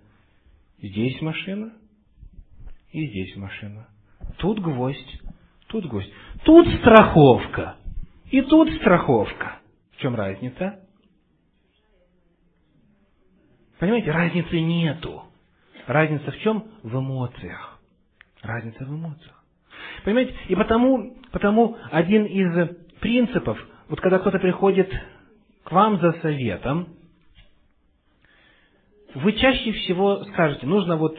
[0.81, 1.73] Здесь машина,
[2.91, 3.87] и здесь машина.
[4.37, 5.21] Тут гвоздь,
[5.67, 6.11] тут гвоздь.
[6.43, 7.77] Тут страховка,
[8.31, 9.59] и тут страховка.
[9.91, 10.79] В чем разница?
[13.77, 15.23] Понимаете, разницы нету.
[15.85, 16.65] Разница в чем?
[16.81, 17.79] В эмоциях.
[18.41, 19.43] Разница в эмоциях.
[20.03, 20.35] Понимаете?
[20.47, 23.59] И потому, потому один из принципов,
[23.91, 24.89] вот когда кто-то приходит
[25.65, 26.95] к вам за советом,
[29.15, 31.17] вы чаще всего скажете, нужно вот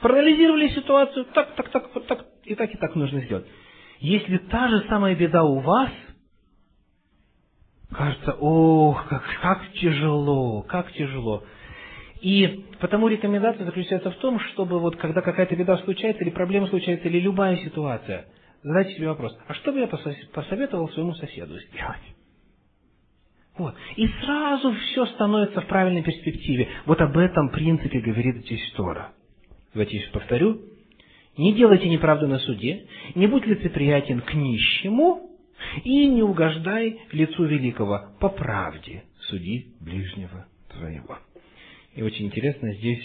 [0.00, 3.46] проанализировали ситуацию, так, так, так, вот так, и так, и так нужно сделать.
[3.98, 5.90] Если та же самая беда у вас,
[7.90, 11.42] кажется, ох, как, как тяжело, как тяжело.
[12.20, 17.08] И потому рекомендация заключается в том, чтобы вот когда какая-то беда случается, или проблема случается,
[17.08, 18.26] или любая ситуация,
[18.62, 22.00] задайте себе вопрос, а что бы я посоветовал своему соседу сделать?
[23.56, 23.74] Вот.
[23.96, 26.68] И сразу все становится в правильной перспективе.
[26.86, 29.12] Вот об этом принципе говорит здесь Тора.
[29.74, 30.62] Давайте еще повторю.
[31.36, 35.30] Не делайте неправду на суде, не будь лицеприятен к нищему,
[35.84, 38.14] и не угождай лицу великого.
[38.18, 41.18] По правде суди ближнего твоего.
[41.94, 43.02] И очень интересно здесь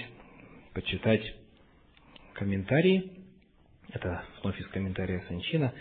[0.74, 1.36] почитать
[2.34, 3.12] комментарии.
[3.96, 5.74] Это вновь из комментария Санчина.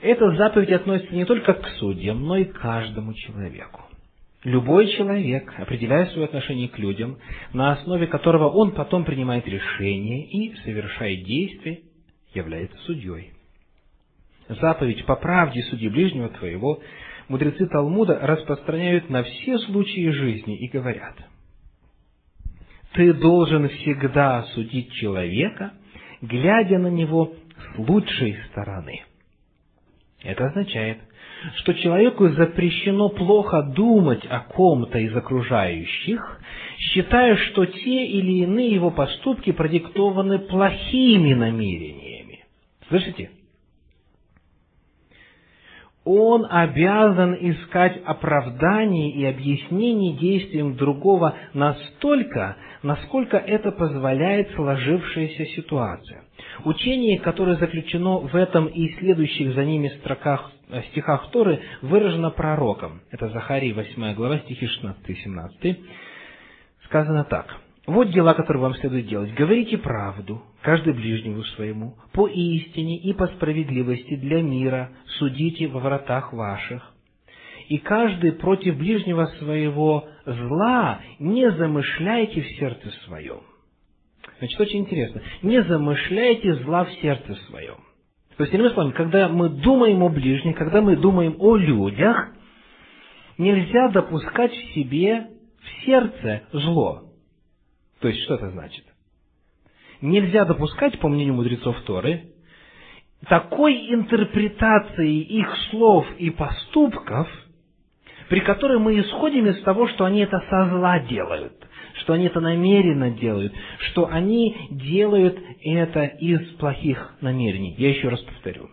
[0.00, 3.82] Эта заповедь относится не только к судьям, но и к каждому человеку.
[4.44, 7.18] Любой человек, определяя свое отношение к людям,
[7.52, 11.80] на основе которого он потом принимает решение и совершает действия,
[12.32, 13.32] является судьей.
[14.48, 16.80] Заповедь «по правде суди ближнего твоего»
[17.26, 21.16] мудрецы Талмуда распространяют на все случаи жизни и говорят,
[22.92, 25.72] «Ты должен всегда судить человека,
[26.22, 29.02] глядя на него с лучшей стороны».
[30.22, 30.98] Это означает,
[31.56, 36.40] что человеку запрещено плохо думать о ком-то из окружающих,
[36.78, 42.44] считая, что те или иные его поступки продиктованы плохими намерениями.
[42.88, 43.30] Слышите?
[46.04, 56.24] Он обязан искать оправданий и объяснений действиям другого настолько, насколько это позволяет сложившаяся ситуация.
[56.64, 63.00] Учение, которое заключено в этом и следующих за ними строках, э, стихах Торы, выражено пророком.
[63.10, 65.78] Это Захарий, 8 глава, стихи 16 и 17.
[66.84, 67.54] Сказано так.
[67.86, 69.32] «Вот дела, которые вам следует делать.
[69.34, 76.32] Говорите правду, каждый ближнему своему, по истине и по справедливости для мира, судите во вратах
[76.32, 76.94] ваших.
[77.68, 83.40] И каждый против ближнего своего зла не замышляйте в сердце своем,
[84.38, 85.20] Значит, очень интересно.
[85.42, 87.76] Не замышляйте зла в сердце своем.
[88.36, 92.28] То есть, иными словами, когда мы думаем о ближних, когда мы думаем о людях,
[93.36, 95.26] нельзя допускать в себе,
[95.60, 97.02] в сердце зло.
[98.00, 98.84] То есть, что это значит?
[100.00, 102.32] Нельзя допускать, по мнению мудрецов Торы,
[103.28, 107.28] такой интерпретации их слов и поступков,
[108.28, 111.67] при которой мы исходим из того, что они это со зла делают
[112.00, 113.52] что они это намеренно делают,
[113.90, 117.74] что они делают это из плохих намерений.
[117.78, 118.68] Я еще раз повторю.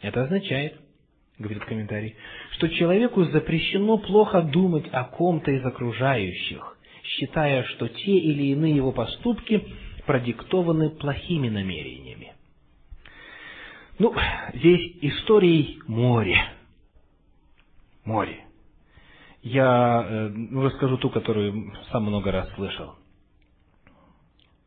[0.00, 0.74] Это означает,
[1.38, 2.16] говорит комментарий,
[2.52, 8.92] что человеку запрещено плохо думать о ком-то из окружающих, считая, что те или иные его
[8.92, 9.64] поступки
[10.06, 12.32] продиктованы плохими намерениями.
[13.98, 14.14] Ну,
[14.54, 16.38] здесь историй море.
[18.04, 18.47] Море
[19.42, 22.96] я э, ну, расскажу ту, которую сам много раз слышал.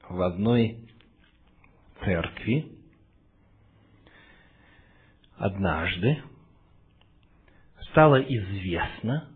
[0.09, 0.89] В одной
[2.03, 2.71] церкви
[5.37, 6.23] однажды
[7.89, 9.29] стало известно,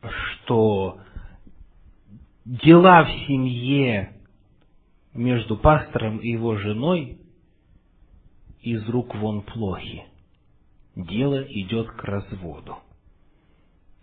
[0.00, 1.00] что
[2.44, 4.16] дела в семье
[5.12, 7.18] между пастором и его женой
[8.60, 10.04] из рук вон плохи.
[10.94, 12.78] Дело идет к разводу.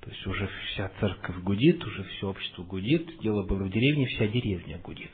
[0.02, 4.28] То есть уже вся церковь гудит, уже все общество гудит, дело было в деревне, вся
[4.28, 5.12] деревня гудит.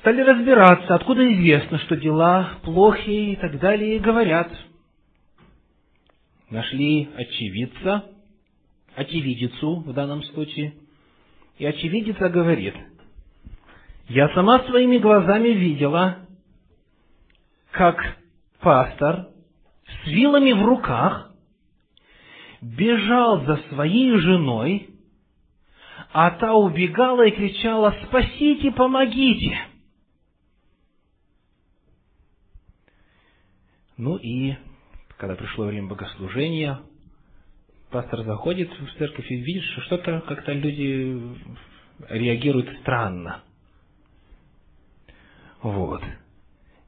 [0.00, 4.52] Стали разбираться, откуда известно, что дела плохие и так далее, и говорят.
[6.50, 8.04] Нашли очевидца,
[8.94, 10.74] очевидицу в данном случае,
[11.56, 12.74] и очевидица говорит,
[14.08, 16.18] я сама своими глазами видела,
[17.70, 18.18] как
[18.60, 19.28] пастор
[19.86, 21.33] с вилами в руках
[22.64, 24.88] бежал за своей женой,
[26.12, 29.58] а та убегала и кричала «Спасите, помогите!»
[33.96, 34.56] Ну и,
[35.18, 36.80] когда пришло время богослужения,
[37.90, 41.20] пастор заходит в церковь и видит, что что-то как-то люди
[42.08, 43.42] реагируют странно.
[45.62, 46.02] Вот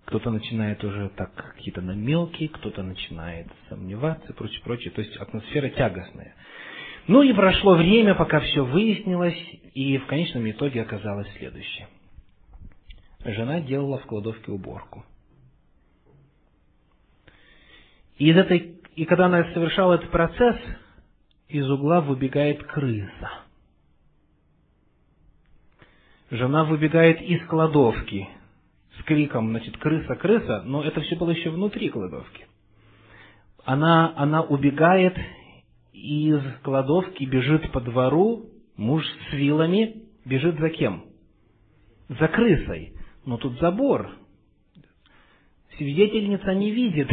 [0.07, 4.93] кто-то начинает уже так какие-то намеки, кто-то начинает сомневаться и прочее, прочее.
[4.93, 6.35] То есть атмосфера тягостная.
[7.09, 9.39] Ну и прошло время, пока все выяснилось,
[9.75, 11.89] и в конечном итоге оказалось следующее.
[13.25, 15.05] Жена делала в кладовке уборку.
[18.19, 20.57] И, из этой, и когда она совершала этот процесс,
[21.49, 23.31] из угла выбегает крыса.
[26.31, 28.29] Жена выбегает из кладовки,
[28.99, 32.47] с криком, значит, крыса, крыса, но это все было еще внутри кладовки.
[33.65, 35.17] Она, она убегает
[35.93, 41.05] из кладовки, бежит по двору, муж с вилами, бежит за кем?
[42.09, 42.93] За крысой.
[43.25, 44.11] Но тут забор.
[45.77, 47.11] Свидетельница не видит,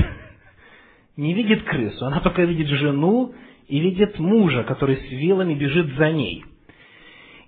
[1.18, 3.34] не видит крысу, она только видит жену
[3.68, 6.46] и видит мужа, который с вилами бежит за ней.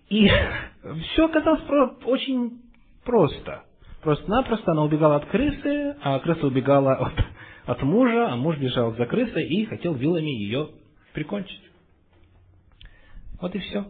[0.10, 0.30] И
[1.14, 1.62] все оказалось
[2.06, 2.62] очень
[3.04, 3.65] просто.
[4.06, 7.14] Просто-напросто она убегала от крысы, а крыса убегала от,
[7.66, 10.70] от мужа, а муж бежал за крысой и хотел вилами ее
[11.14, 11.64] прикончить.
[13.42, 13.88] Вот и все.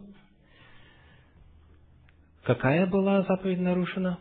[2.45, 4.19] Какая была заповедь нарушена?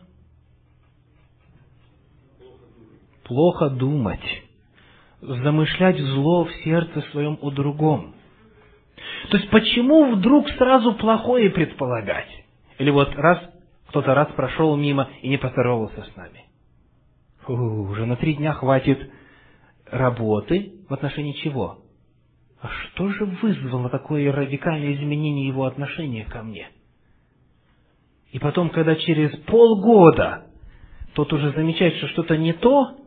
[3.23, 4.43] Плохо думать.
[5.21, 8.15] Замышлять зло в сердце своем о другом.
[9.29, 12.27] То есть, почему вдруг сразу плохое предполагать?
[12.79, 13.54] Или вот раз
[13.87, 16.45] кто-то раз прошел мимо и не поздоровался с нами.
[17.41, 19.11] Фу, уже на три дня хватит
[19.91, 21.79] работы в отношении чего?
[22.61, 26.69] А что же вызвало такое радикальное изменение его отношения ко мне?
[28.31, 30.47] И потом, когда через полгода
[31.13, 32.97] тот уже замечает, что что-то не то,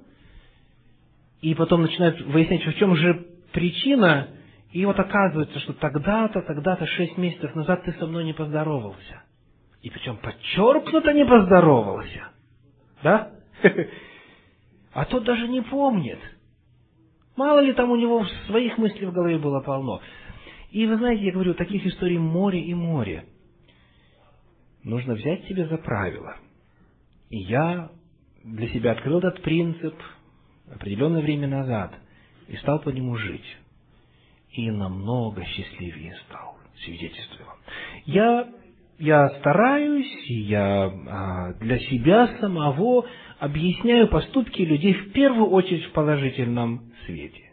[1.41, 4.29] и потом начинает выяснять, в чем же причина,
[4.73, 9.23] и вот оказывается, что тогда-то, тогда-то, шесть месяцев назад ты со мной не поздоровался.
[9.83, 12.29] И причем подчеркнуто не поздоровался.
[13.03, 13.33] Да?
[14.95, 16.19] А тот даже не помнит.
[17.37, 20.01] Мало ли там у него своих мыслей в голове было полно.
[20.73, 23.27] И вы знаете, я говорю, таких историй море и море.
[24.83, 26.37] Нужно взять себе за правило.
[27.31, 27.91] И я
[28.43, 29.95] для себя открыл этот принцип
[30.69, 31.95] определенное время назад
[32.49, 33.57] и стал по нему жить
[34.51, 37.59] и намного счастливее стал, свидетельствую вам.
[38.07, 38.49] Я,
[38.99, 43.07] я стараюсь, я а, для себя самого
[43.39, 47.45] объясняю поступки людей в первую очередь в положительном свете.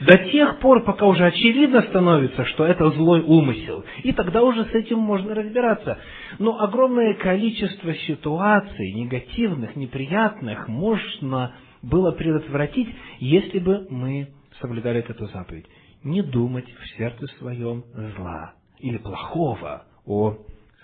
[0.00, 3.84] До тех пор, пока уже очевидно становится, что это злой умысел.
[4.02, 5.98] И тогда уже с этим можно разбираться.
[6.40, 12.88] Но огромное количество ситуаций, негативных, неприятных, можно было предотвратить,
[13.20, 14.28] если бы мы
[14.60, 15.66] соблюдали эту заповедь
[16.02, 17.84] не думать в сердце своем
[18.16, 20.36] зла или плохого о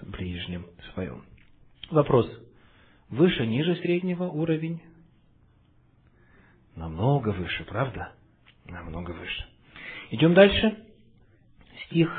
[0.02, 1.24] ближнем своем.
[1.90, 2.30] Вопрос.
[3.08, 4.80] Выше, ниже среднего уровень?
[6.76, 8.12] Намного выше, правда?
[8.66, 9.44] Намного выше.
[10.10, 10.76] Идем дальше.
[11.86, 12.10] Стих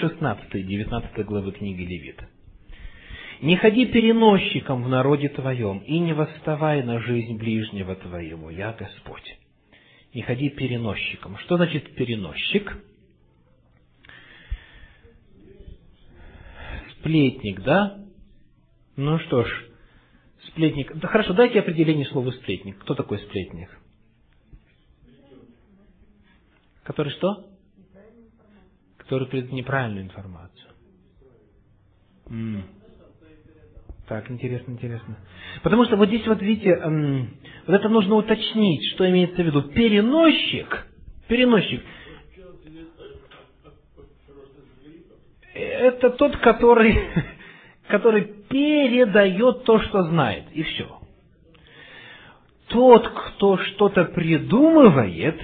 [0.00, 2.22] 16, 19 главы книги Левит.
[3.40, 9.38] «Не ходи переносчиком в народе твоем, и не восставай на жизнь ближнего твоему, я Господь»
[10.14, 11.36] не ходи переносчиком.
[11.38, 12.78] Что значит переносчик?
[17.04, 17.98] Сплетник, да?
[18.96, 19.70] Ну что ж,
[20.48, 20.96] сплетник.
[20.96, 22.78] Да хорошо, дайте определение слова сплетник.
[22.78, 23.68] Кто такой сплетник?
[26.82, 27.50] Который что?
[28.96, 30.70] Который придает неправильную информацию.
[32.30, 32.64] М.
[34.08, 35.18] Так, интересно, интересно.
[35.62, 36.74] Потому что вот здесь вот видите,
[37.66, 39.62] вот это нужно уточнить, что имеется в виду.
[39.62, 40.86] Переносчик,
[41.28, 41.82] переносчик,
[45.84, 46.98] это тот, который,
[47.88, 51.00] который передает то, что знает, и все.
[52.68, 55.40] Тот, кто что-то придумывает,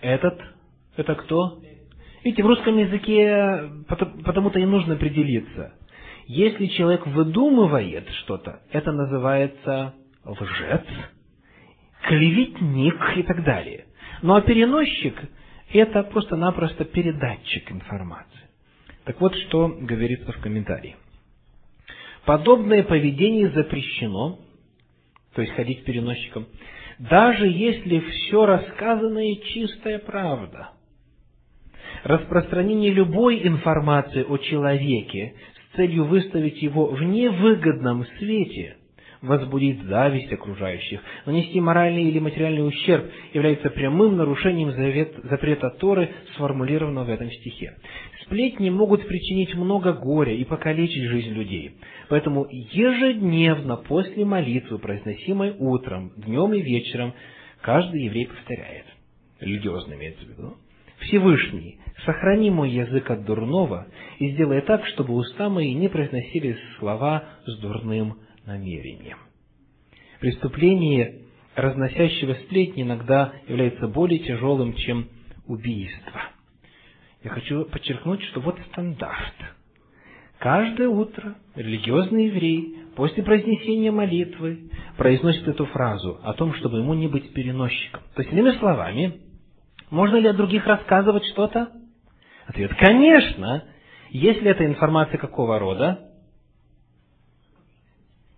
[0.00, 0.40] этот,
[0.96, 1.60] это кто?
[2.24, 5.74] Видите, в русском языке потому-то и нужно определиться.
[6.26, 9.94] Если человек выдумывает что-то, это называется
[10.24, 10.84] лжец,
[12.06, 13.86] клеветник и так далее.
[14.22, 15.16] Ну а переносчик–
[15.72, 18.41] это просто-напросто передатчик информации.
[19.04, 20.96] Так вот, что говорится в комментарии.
[22.24, 24.38] Подобное поведение запрещено,
[25.34, 26.46] то есть ходить переносчиком,
[26.98, 30.70] даже если все рассказанное чистая правда.
[32.04, 35.34] Распространение любой информации о человеке
[35.72, 38.76] с целью выставить его в невыгодном свете,
[39.20, 47.04] возбудить зависть окружающих, нанести моральный или материальный ущерб является прямым нарушением завет, запрета Торы, сформулированного
[47.04, 47.76] в этом стихе.
[48.32, 51.72] Сплетни могут причинить много горя и покалечить жизнь людей.
[52.08, 57.12] Поэтому ежедневно после молитвы, произносимой утром, днем и вечером,
[57.60, 58.86] каждый еврей повторяет.
[59.38, 60.56] Религиозно имеется в виду.
[61.00, 67.24] Всевышний, сохрани мой язык от дурного и сделай так, чтобы уста мои не произносили слова
[67.44, 68.16] с дурным
[68.46, 69.18] намерением.
[70.20, 71.20] Преступление,
[71.54, 75.08] разносящего сплетни, иногда является более тяжелым, чем
[75.46, 76.31] убийство.
[77.24, 79.34] Я хочу подчеркнуть, что вот стандарт.
[80.38, 87.06] Каждое утро религиозный еврей после произнесения молитвы произносит эту фразу о том, чтобы ему не
[87.06, 88.02] быть переносчиком.
[88.14, 89.20] То есть, иными словами,
[89.90, 91.70] можно ли о других рассказывать что-то?
[92.46, 93.64] Ответ– конечно,
[94.10, 96.10] если это информация какого рода?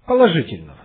[0.06, 0.78] Положительного.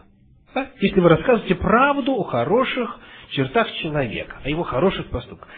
[0.55, 0.69] Да?
[0.79, 2.97] Если вы рассказываете правду о хороших
[3.31, 5.49] чертах человека, о его хороших поступках.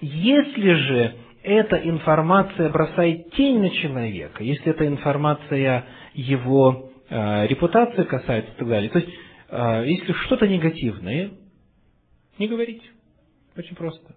[0.00, 8.52] Если же эта информация бросает тень на человека, если эта информация его э, репутации касается
[8.52, 9.10] и так далее, то есть,
[9.48, 11.30] э, если что-то негативное,
[12.38, 12.84] не говорите.
[13.56, 14.14] Очень просто.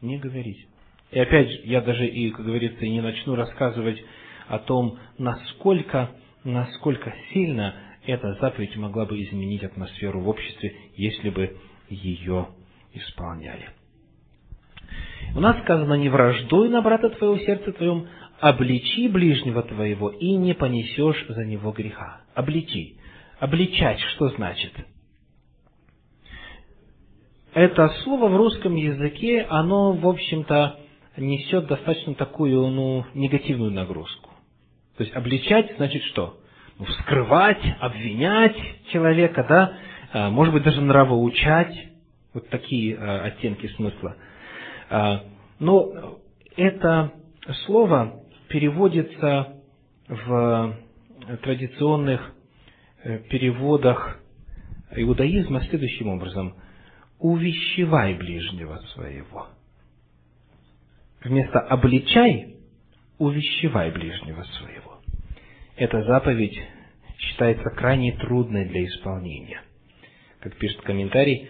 [0.00, 0.66] Не говорите.
[1.10, 4.02] И опять же, я даже и, как говорится, и не начну рассказывать
[4.46, 6.10] о том, насколько,
[6.44, 7.74] насколько сильно
[8.06, 11.56] эта заповедь могла бы изменить атмосферу в обществе, если бы
[11.88, 12.48] ее
[12.92, 13.70] исполняли.
[15.34, 18.06] У нас сказано, не враждуй на брата твоего в сердце твоем,
[18.40, 22.22] обличи ближнего твоего, и не понесешь за него греха.
[22.34, 22.96] Обличи.
[23.38, 24.72] Обличать что значит?
[27.54, 30.78] Это слово в русском языке, оно, в общем-то,
[31.16, 34.30] несет достаточно такую, ну, негативную нагрузку.
[34.96, 36.38] То есть, обличать значит что?
[36.78, 38.56] Ну, вскрывать, обвинять
[38.92, 39.72] человека, да,
[40.12, 41.74] а, может быть, даже нравоучать,
[42.34, 44.16] вот такие а, оттенки смысла.
[44.90, 45.24] А,
[45.58, 46.18] но
[46.56, 47.12] это
[47.66, 49.54] слово переводится
[50.08, 50.76] в
[51.42, 52.34] традиционных
[53.02, 54.20] э, переводах
[54.96, 56.54] иудаизма следующим образом.
[57.18, 59.48] «Увещевай ближнего своего».
[61.22, 62.54] Вместо «обличай»–
[63.18, 65.00] «увещевай ближнего своего».
[65.76, 66.58] Эта заповедь
[67.18, 69.60] считается крайне трудной для исполнения.
[70.40, 71.48] Как пишет комментарий,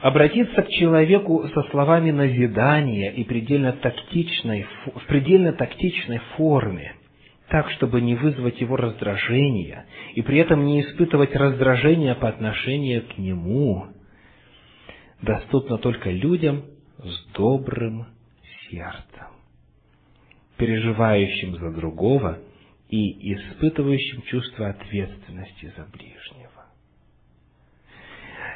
[0.00, 6.94] обратиться к человеку со словами назидания и предельно тактичной, в предельно тактичной форме,
[7.48, 13.18] так, чтобы не вызвать его раздражения, и при этом не испытывать раздражения по отношению к
[13.18, 13.88] нему,
[15.20, 16.64] доступно только людям
[16.98, 18.06] с добрым
[18.70, 19.26] сердцем,
[20.56, 22.38] переживающим за другого
[22.88, 26.39] и испытывающим чувство ответственности за ближнего.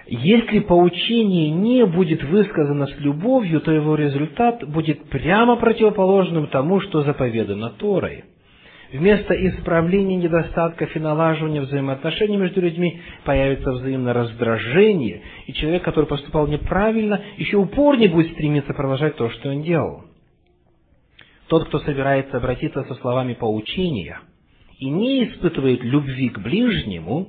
[0.07, 7.03] Если поучение не будет высказано с любовью, то его результат будет прямо противоположным тому, что
[7.03, 8.25] заповедано Торой.
[8.93, 16.47] Вместо исправления недостатков и налаживания взаимоотношений между людьми появится взаимное раздражение, и человек, который поступал
[16.47, 20.05] неправильно, еще упорнее будет стремиться продолжать то, что он делал.
[21.49, 24.21] Тот, кто собирается обратиться со словами поучения
[24.79, 27.29] и не испытывает любви к ближнему,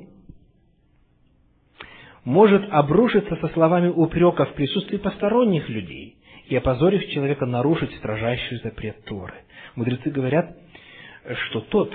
[2.26, 6.18] может обрушиться со словами упрека в присутствии посторонних людей
[6.48, 9.36] и, опозорив человека, нарушить строжайший запрет Торы.
[9.76, 10.58] Мудрецы говорят,
[11.48, 11.94] что тот,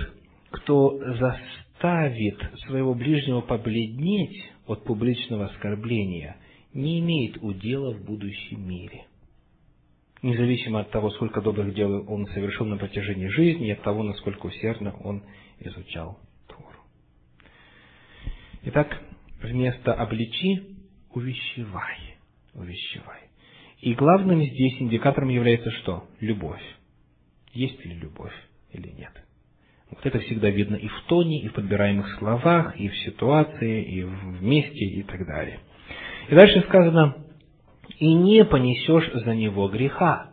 [0.50, 6.36] кто заставит своего ближнего побледнеть от публичного оскорбления,
[6.72, 9.06] не имеет удела в будущем мире.
[10.22, 14.46] Независимо от того, сколько добрых дел он совершил на протяжении жизни, и от того, насколько
[14.46, 15.22] усердно он
[15.60, 16.78] изучал Тору.
[18.64, 19.00] Итак,
[19.42, 20.76] вместо обличи–
[21.14, 22.16] увещевай.
[22.54, 23.20] Увещевай.
[23.80, 26.04] И главным здесь индикатором является что?
[26.20, 26.62] Любовь.
[27.52, 28.34] Есть ли любовь
[28.72, 29.12] или нет?
[29.90, 34.04] Вот это всегда видно и в тоне, и в подбираемых словах, и в ситуации, и
[34.04, 35.60] в месте, и так далее.
[36.28, 37.16] И дальше сказано,
[37.98, 40.32] и не понесешь за него греха.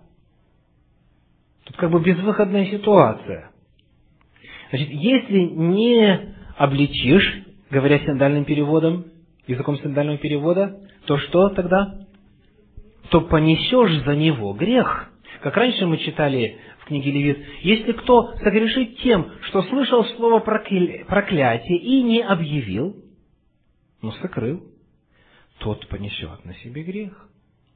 [1.64, 3.52] Тут как бы безвыходная ситуация.
[4.70, 9.06] Значит, если не обличишь, говоря синдальным переводом,
[9.48, 12.00] языком синдального перевода, то что тогда?
[13.10, 15.12] То понесешь за него грех.
[15.42, 21.78] Как раньше мы читали в книге Левит, если кто согрешит тем, что слышал слово проклятие
[21.78, 22.96] и не объявил,
[24.02, 24.64] но сокрыл,
[25.60, 27.30] тот понесет на себе грех.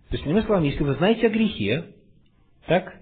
[0.10, 1.86] То есть, иными словами, если вы знаете о грехе,
[2.66, 2.94] так,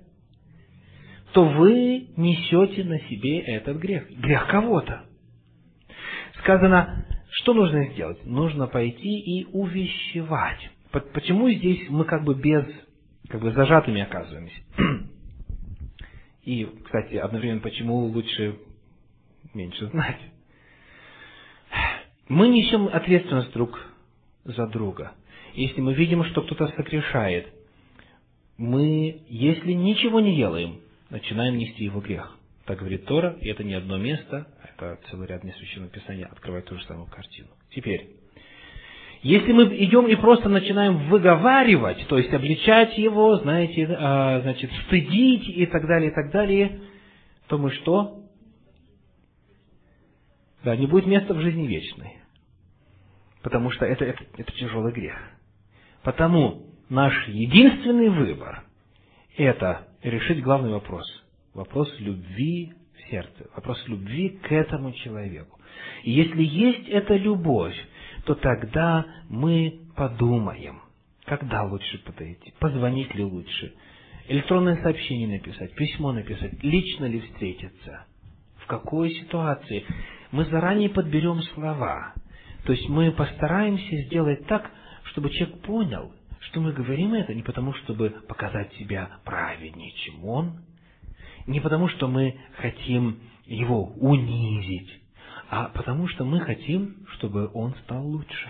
[1.33, 4.09] то вы несете на себе этот грех.
[4.11, 5.08] Грех кого-то
[6.39, 8.25] сказано, что нужно сделать?
[8.25, 10.69] Нужно пойти и увещевать.
[10.91, 12.65] Почему здесь мы как бы без,
[13.27, 14.55] как бы зажатыми оказываемся?
[16.43, 18.57] И, кстати, одновременно, почему лучше
[19.53, 20.19] меньше знать?
[22.27, 23.79] Мы несем ответственность друг
[24.45, 25.13] за друга.
[25.53, 27.47] Если мы видим, что кто-то согрешает,
[28.57, 30.79] мы, если ничего не делаем,
[31.09, 32.35] начинаем нести его грех.
[32.65, 34.47] Так говорит Тора, и это не одно место,
[34.81, 37.49] это целый ряд несвященного писания открывает ту же самую картину.
[37.71, 38.15] Теперь,
[39.21, 45.47] если мы идем и просто начинаем выговаривать, то есть обличать его, знаете, а, значит, стыдить
[45.49, 46.79] и так далее, и так далее,
[47.47, 48.23] то мы что?
[50.63, 52.17] Да, не будет места в жизни вечной.
[53.41, 55.15] Потому что это, это, это тяжелый грех.
[56.03, 58.63] Потому наш единственный выбор–
[59.37, 61.05] это решить главный вопрос–
[61.53, 62.73] Вопрос любви
[63.09, 65.59] сердце, вопрос любви к этому человеку.
[66.03, 67.75] И если есть эта любовь,
[68.25, 70.81] то тогда мы подумаем,
[71.25, 73.73] когда лучше подойти, позвонить ли лучше,
[74.27, 78.05] электронное сообщение написать, письмо написать, лично ли встретиться,
[78.57, 79.85] в какой ситуации.
[80.31, 82.13] Мы заранее подберем слова.
[82.65, 84.69] То есть мы постараемся сделать так,
[85.05, 90.59] чтобы человек понял, что мы говорим это не потому, чтобы показать себя праведнее, чем Он,
[91.49, 95.01] не потому, что мы хотим Его унизить,
[95.49, 98.49] а потому, что мы хотим, чтобы Он стал лучше.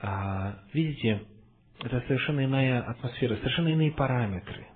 [0.00, 1.22] А, видите,
[1.80, 4.66] это совершенно иная атмосфера, совершенно иные параметры,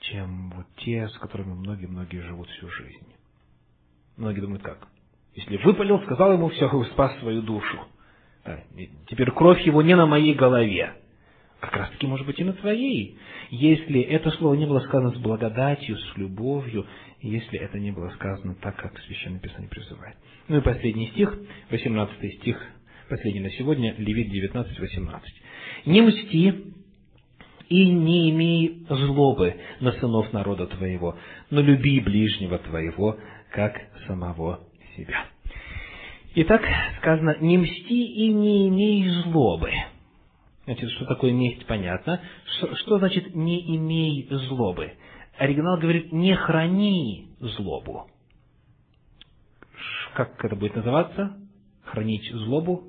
[0.00, 3.12] чем вот те, с которыми многие-многие живут всю жизнь.
[4.16, 4.86] Многие думают, как?
[5.34, 7.78] Если выпалил, сказал ему все, спас свою душу.
[8.44, 8.60] Да,
[9.08, 10.94] теперь кровь его не на моей голове.
[11.60, 13.16] Как раз таки, может быть, и на твоей.
[13.50, 16.86] Если это слово не было сказано с благодатью, с любовью,
[17.22, 20.16] если это не было сказано так, как Священное Писание призывает.
[20.48, 21.36] Ну и последний стих,
[21.70, 22.62] 18 стих,
[23.08, 25.42] последний на сегодня, Левит 19, 18.
[25.86, 26.72] «Не мсти
[27.68, 31.16] и не имей злобы на сынов народа твоего,
[31.50, 33.16] но люби ближнего твоего,
[33.50, 34.60] как самого
[34.96, 35.24] себя».
[36.34, 36.62] Итак,
[36.98, 39.70] сказано, не мсти и не имей злобы.
[40.66, 42.20] Значит, что такое месть, понятно.
[42.56, 44.92] Что, что значит не имей злобы?
[45.38, 48.10] Оригинал говорит, не храни злобу.
[50.14, 51.36] Как это будет называться?
[51.84, 52.84] Хранить злобу?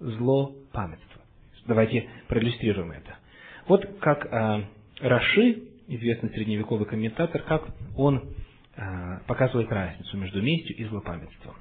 [0.00, 1.20] Зло памятство.
[1.66, 3.18] Давайте проиллюстрируем это.
[3.66, 4.64] Вот как э,
[5.00, 8.34] Раши, известный средневековый комментатор, как он
[8.76, 11.56] э, показывает разницу между местью и злопамятством.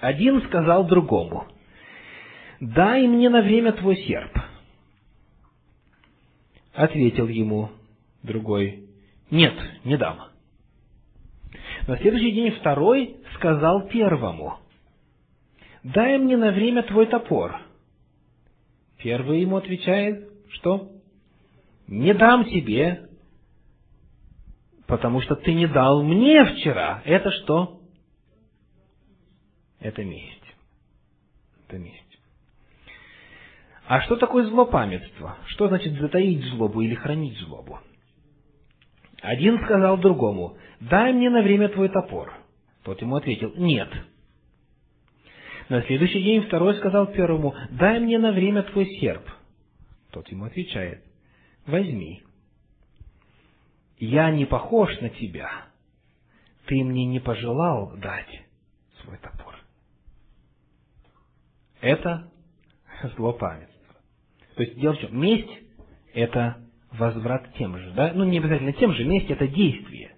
[0.00, 1.46] Один сказал другому,
[2.64, 4.38] «Дай мне на время твой серп».
[6.72, 7.70] Ответил ему
[8.22, 8.88] другой,
[9.30, 9.52] «Нет,
[9.84, 10.30] не дам».
[11.86, 14.60] На следующий день второй сказал первому,
[15.82, 17.54] «Дай мне на время твой топор».
[18.96, 20.90] Первый ему отвечает, что?
[21.86, 23.10] «Не дам тебе,
[24.86, 27.02] потому что ты не дал мне вчера».
[27.04, 27.82] Это что?
[29.80, 30.56] Это месть.
[31.68, 32.03] Это месть.
[33.86, 35.36] А что такое злопамятство?
[35.46, 37.80] Что значит затаить злобу или хранить злобу?
[39.20, 42.32] Один сказал другому, дай мне на время твой топор.
[42.82, 43.90] Тот ему ответил, нет.
[45.68, 49.26] На следующий день второй сказал первому, дай мне на время твой серп.
[50.10, 51.02] Тот ему отвечает,
[51.66, 52.22] возьми.
[53.98, 55.50] Я не похож на тебя.
[56.66, 58.42] Ты мне не пожелал дать
[59.02, 59.56] свой топор.
[61.80, 62.30] Это
[63.16, 63.73] злопамятство.
[64.56, 65.20] То есть дело в чем?
[65.20, 65.50] Месть–
[66.14, 66.58] это
[66.92, 68.12] возврат тем же, да?
[68.14, 70.12] Ну, не обязательно тем же, месть– это действие.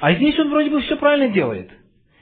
[0.00, 1.70] А здесь он вроде бы все правильно делает.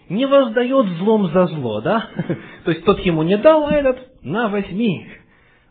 [0.09, 2.09] Не воздает злом за зло, да?
[2.65, 5.09] То есть тот ему не дал, а этот на возьми.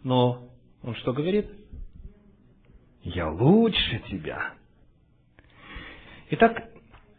[0.03, 0.49] Но
[0.83, 1.47] он что говорит?
[3.03, 4.53] Я лучше тебя.
[6.31, 6.63] Итак,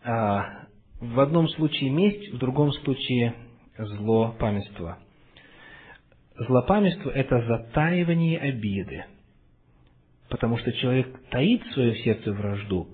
[0.05, 0.67] а,
[1.01, 3.35] в одном случае месть, в другом случае
[3.79, 4.99] зло памятство–
[6.41, 9.05] Злопамятство– это затаивание обиды.
[10.31, 12.89] Потому что человек таит в своем сердце вражду,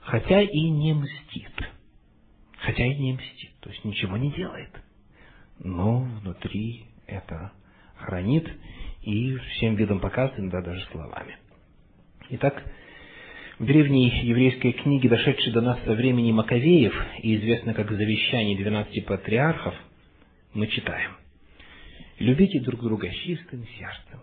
[0.00, 1.52] хотя и не мстит.
[2.56, 4.70] Хотя и не мстит, то есть ничего не делает.
[5.58, 7.52] Но внутри это
[7.96, 8.48] хранит
[9.02, 11.36] и всем видом показывает, да, даже словами.
[12.30, 12.64] Итак,
[13.58, 19.00] в древней еврейской книге, дошедшей до нас со времени Маковеев и известной как «Завещание двенадцати
[19.00, 19.74] патриархов»,
[20.54, 21.10] мы читаем–
[22.18, 24.20] Любите друг друга чистым сердцем.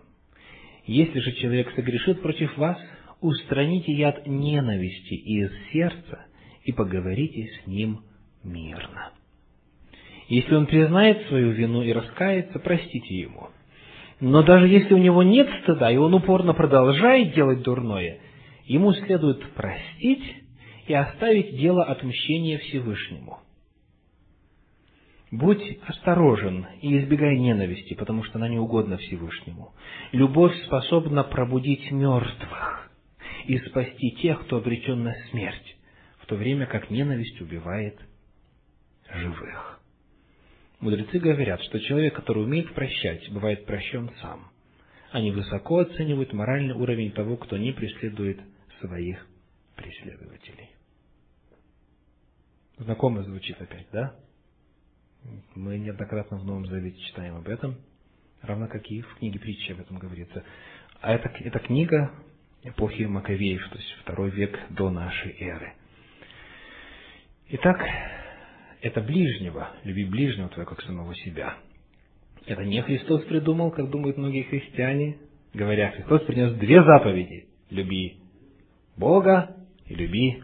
[0.84, 2.78] Если же человек согрешит против вас,
[3.20, 6.26] устраните яд ненависти из сердца
[6.64, 8.00] и поговорите с ним
[8.44, 9.12] мирно.
[10.28, 13.48] Если он признает свою вину и раскается, простите ему.
[14.20, 18.18] Но даже если у него нет стыда, и он упорно продолжает делать дурное,
[18.66, 20.24] ему следует простить
[20.86, 23.38] и оставить дело отмщения Всевышнему.
[25.36, 29.74] Будь осторожен и избегай ненависти, потому что она не угодна Всевышнему.
[30.12, 32.90] Любовь способна пробудить мертвых
[33.44, 35.76] и спасти тех, кто обречен на смерть,
[36.20, 38.00] в то время как ненависть убивает
[39.12, 39.82] живых.
[40.80, 44.50] Мудрецы говорят, что человек, который умеет прощать, бывает прощен сам.
[45.10, 48.40] Они высоко оценивают моральный уровень того, кто не преследует
[48.80, 49.26] своих
[49.74, 50.70] преследователей.
[52.78, 54.14] Знакомо звучит опять, да?
[55.54, 57.76] Мы неоднократно в Новом Завете читаем об этом,
[58.42, 60.44] равно как и в книге притчи об этом говорится.
[61.00, 62.12] А это, это книга
[62.62, 65.74] эпохи Маковеев, то есть второй век до нашей эры.
[67.48, 67.80] Итак,
[68.82, 71.56] это ближнего, люби ближнего твоего, как самого себя.
[72.46, 75.18] Это не Христос придумал, как думают многие христиане,
[75.52, 77.46] говоря, Христос принес две заповеди.
[77.70, 78.18] Люби
[78.96, 79.56] Бога
[79.86, 80.42] и люби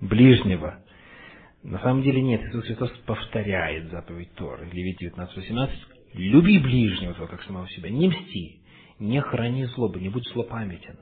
[0.00, 0.81] ближнего.
[1.62, 4.68] На самом деле нет, Иисус Христос повторяет заповедь Торы.
[4.72, 5.70] Левит 19.18.
[6.14, 7.88] Люби ближнего твоего, как самого себя.
[7.88, 8.60] Не мсти,
[8.98, 10.96] Не храни злобы, не будь злопамятен.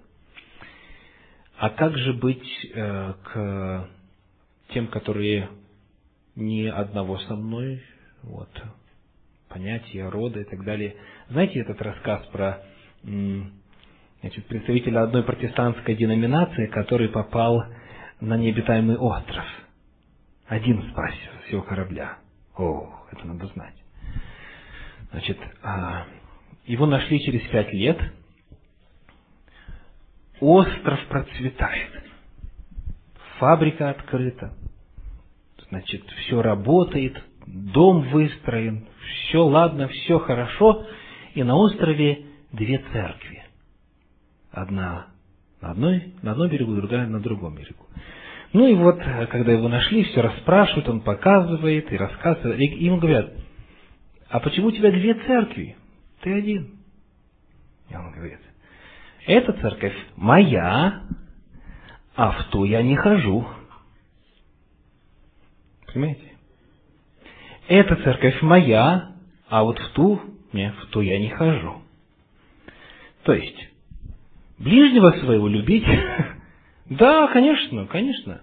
[1.57, 3.89] А как же быть э, к
[4.69, 5.51] тем, которые
[6.37, 7.83] не одного со мной,
[8.23, 8.49] вот,
[9.49, 10.97] понятия, рода и так далее.
[11.29, 12.63] Знаете этот рассказ про
[13.03, 17.65] значит, представителя одной протестантской деноминации, который попал
[18.21, 19.45] на необитаемый остров.
[20.51, 22.19] Один спасся с всего корабля.
[22.57, 23.75] О, это надо знать.
[25.13, 26.07] Значит, а,
[26.67, 28.01] его нашли через пять лет.
[30.41, 31.93] Остров процветает.
[33.39, 34.53] Фабрика открыта.
[35.69, 40.85] Значит, все работает, дом выстроен, все ладно, все хорошо.
[41.35, 43.45] И на острове две церкви.
[44.51, 45.07] Одна
[45.61, 47.87] на, одной, на одном берегу, другая на другом берегу.
[48.53, 48.99] Ну и вот,
[49.31, 52.59] когда его нашли, все расспрашивают, он показывает и рассказывает.
[52.59, 53.33] И им говорят,
[54.29, 55.77] а почему у тебя две церкви?
[56.21, 56.81] Ты один.
[57.89, 58.41] И он говорит,
[59.27, 61.03] эта церковь моя,
[62.17, 63.47] а в ту я не хожу.
[65.93, 66.33] Понимаете?
[67.69, 69.13] Эта церковь моя,
[69.49, 70.21] а вот в ту,
[70.53, 71.83] не, в ту я не хожу.
[73.23, 73.69] То есть,
[74.59, 75.85] ближнего своего любить,
[76.91, 78.41] да, конечно, конечно.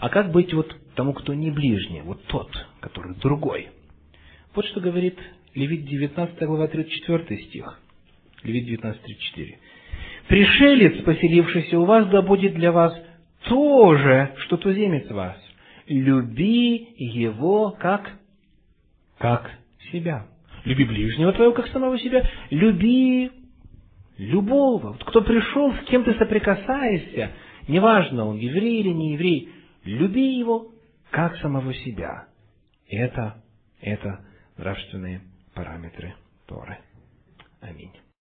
[0.00, 3.68] А как быть вот тому, кто не ближний, вот тот, который другой?
[4.54, 5.18] Вот что говорит
[5.54, 7.78] Левит 19 глава 34 стих.
[8.42, 9.58] Левит 19, 34.
[10.28, 12.94] «Пришелец, поселившийся у вас, да будет для вас
[13.44, 15.36] то же, что туземец вас.
[15.86, 18.12] Люби его как?
[19.18, 19.50] Как
[19.90, 20.26] себя.
[20.64, 22.22] Люби ближнего твоего, как самого себя.
[22.50, 23.30] Люби
[24.16, 24.92] любого.
[24.92, 27.30] Вот кто пришел, с кем ты соприкасаешься,
[27.68, 29.48] неважно, он еврей или не еврей,
[29.84, 30.72] люби его,
[31.10, 32.26] как самого себя.
[32.88, 33.42] Это,
[33.80, 34.24] это
[34.56, 35.22] нравственные
[35.54, 36.14] параметры
[36.46, 36.78] Торы.
[37.60, 37.92] Аминь.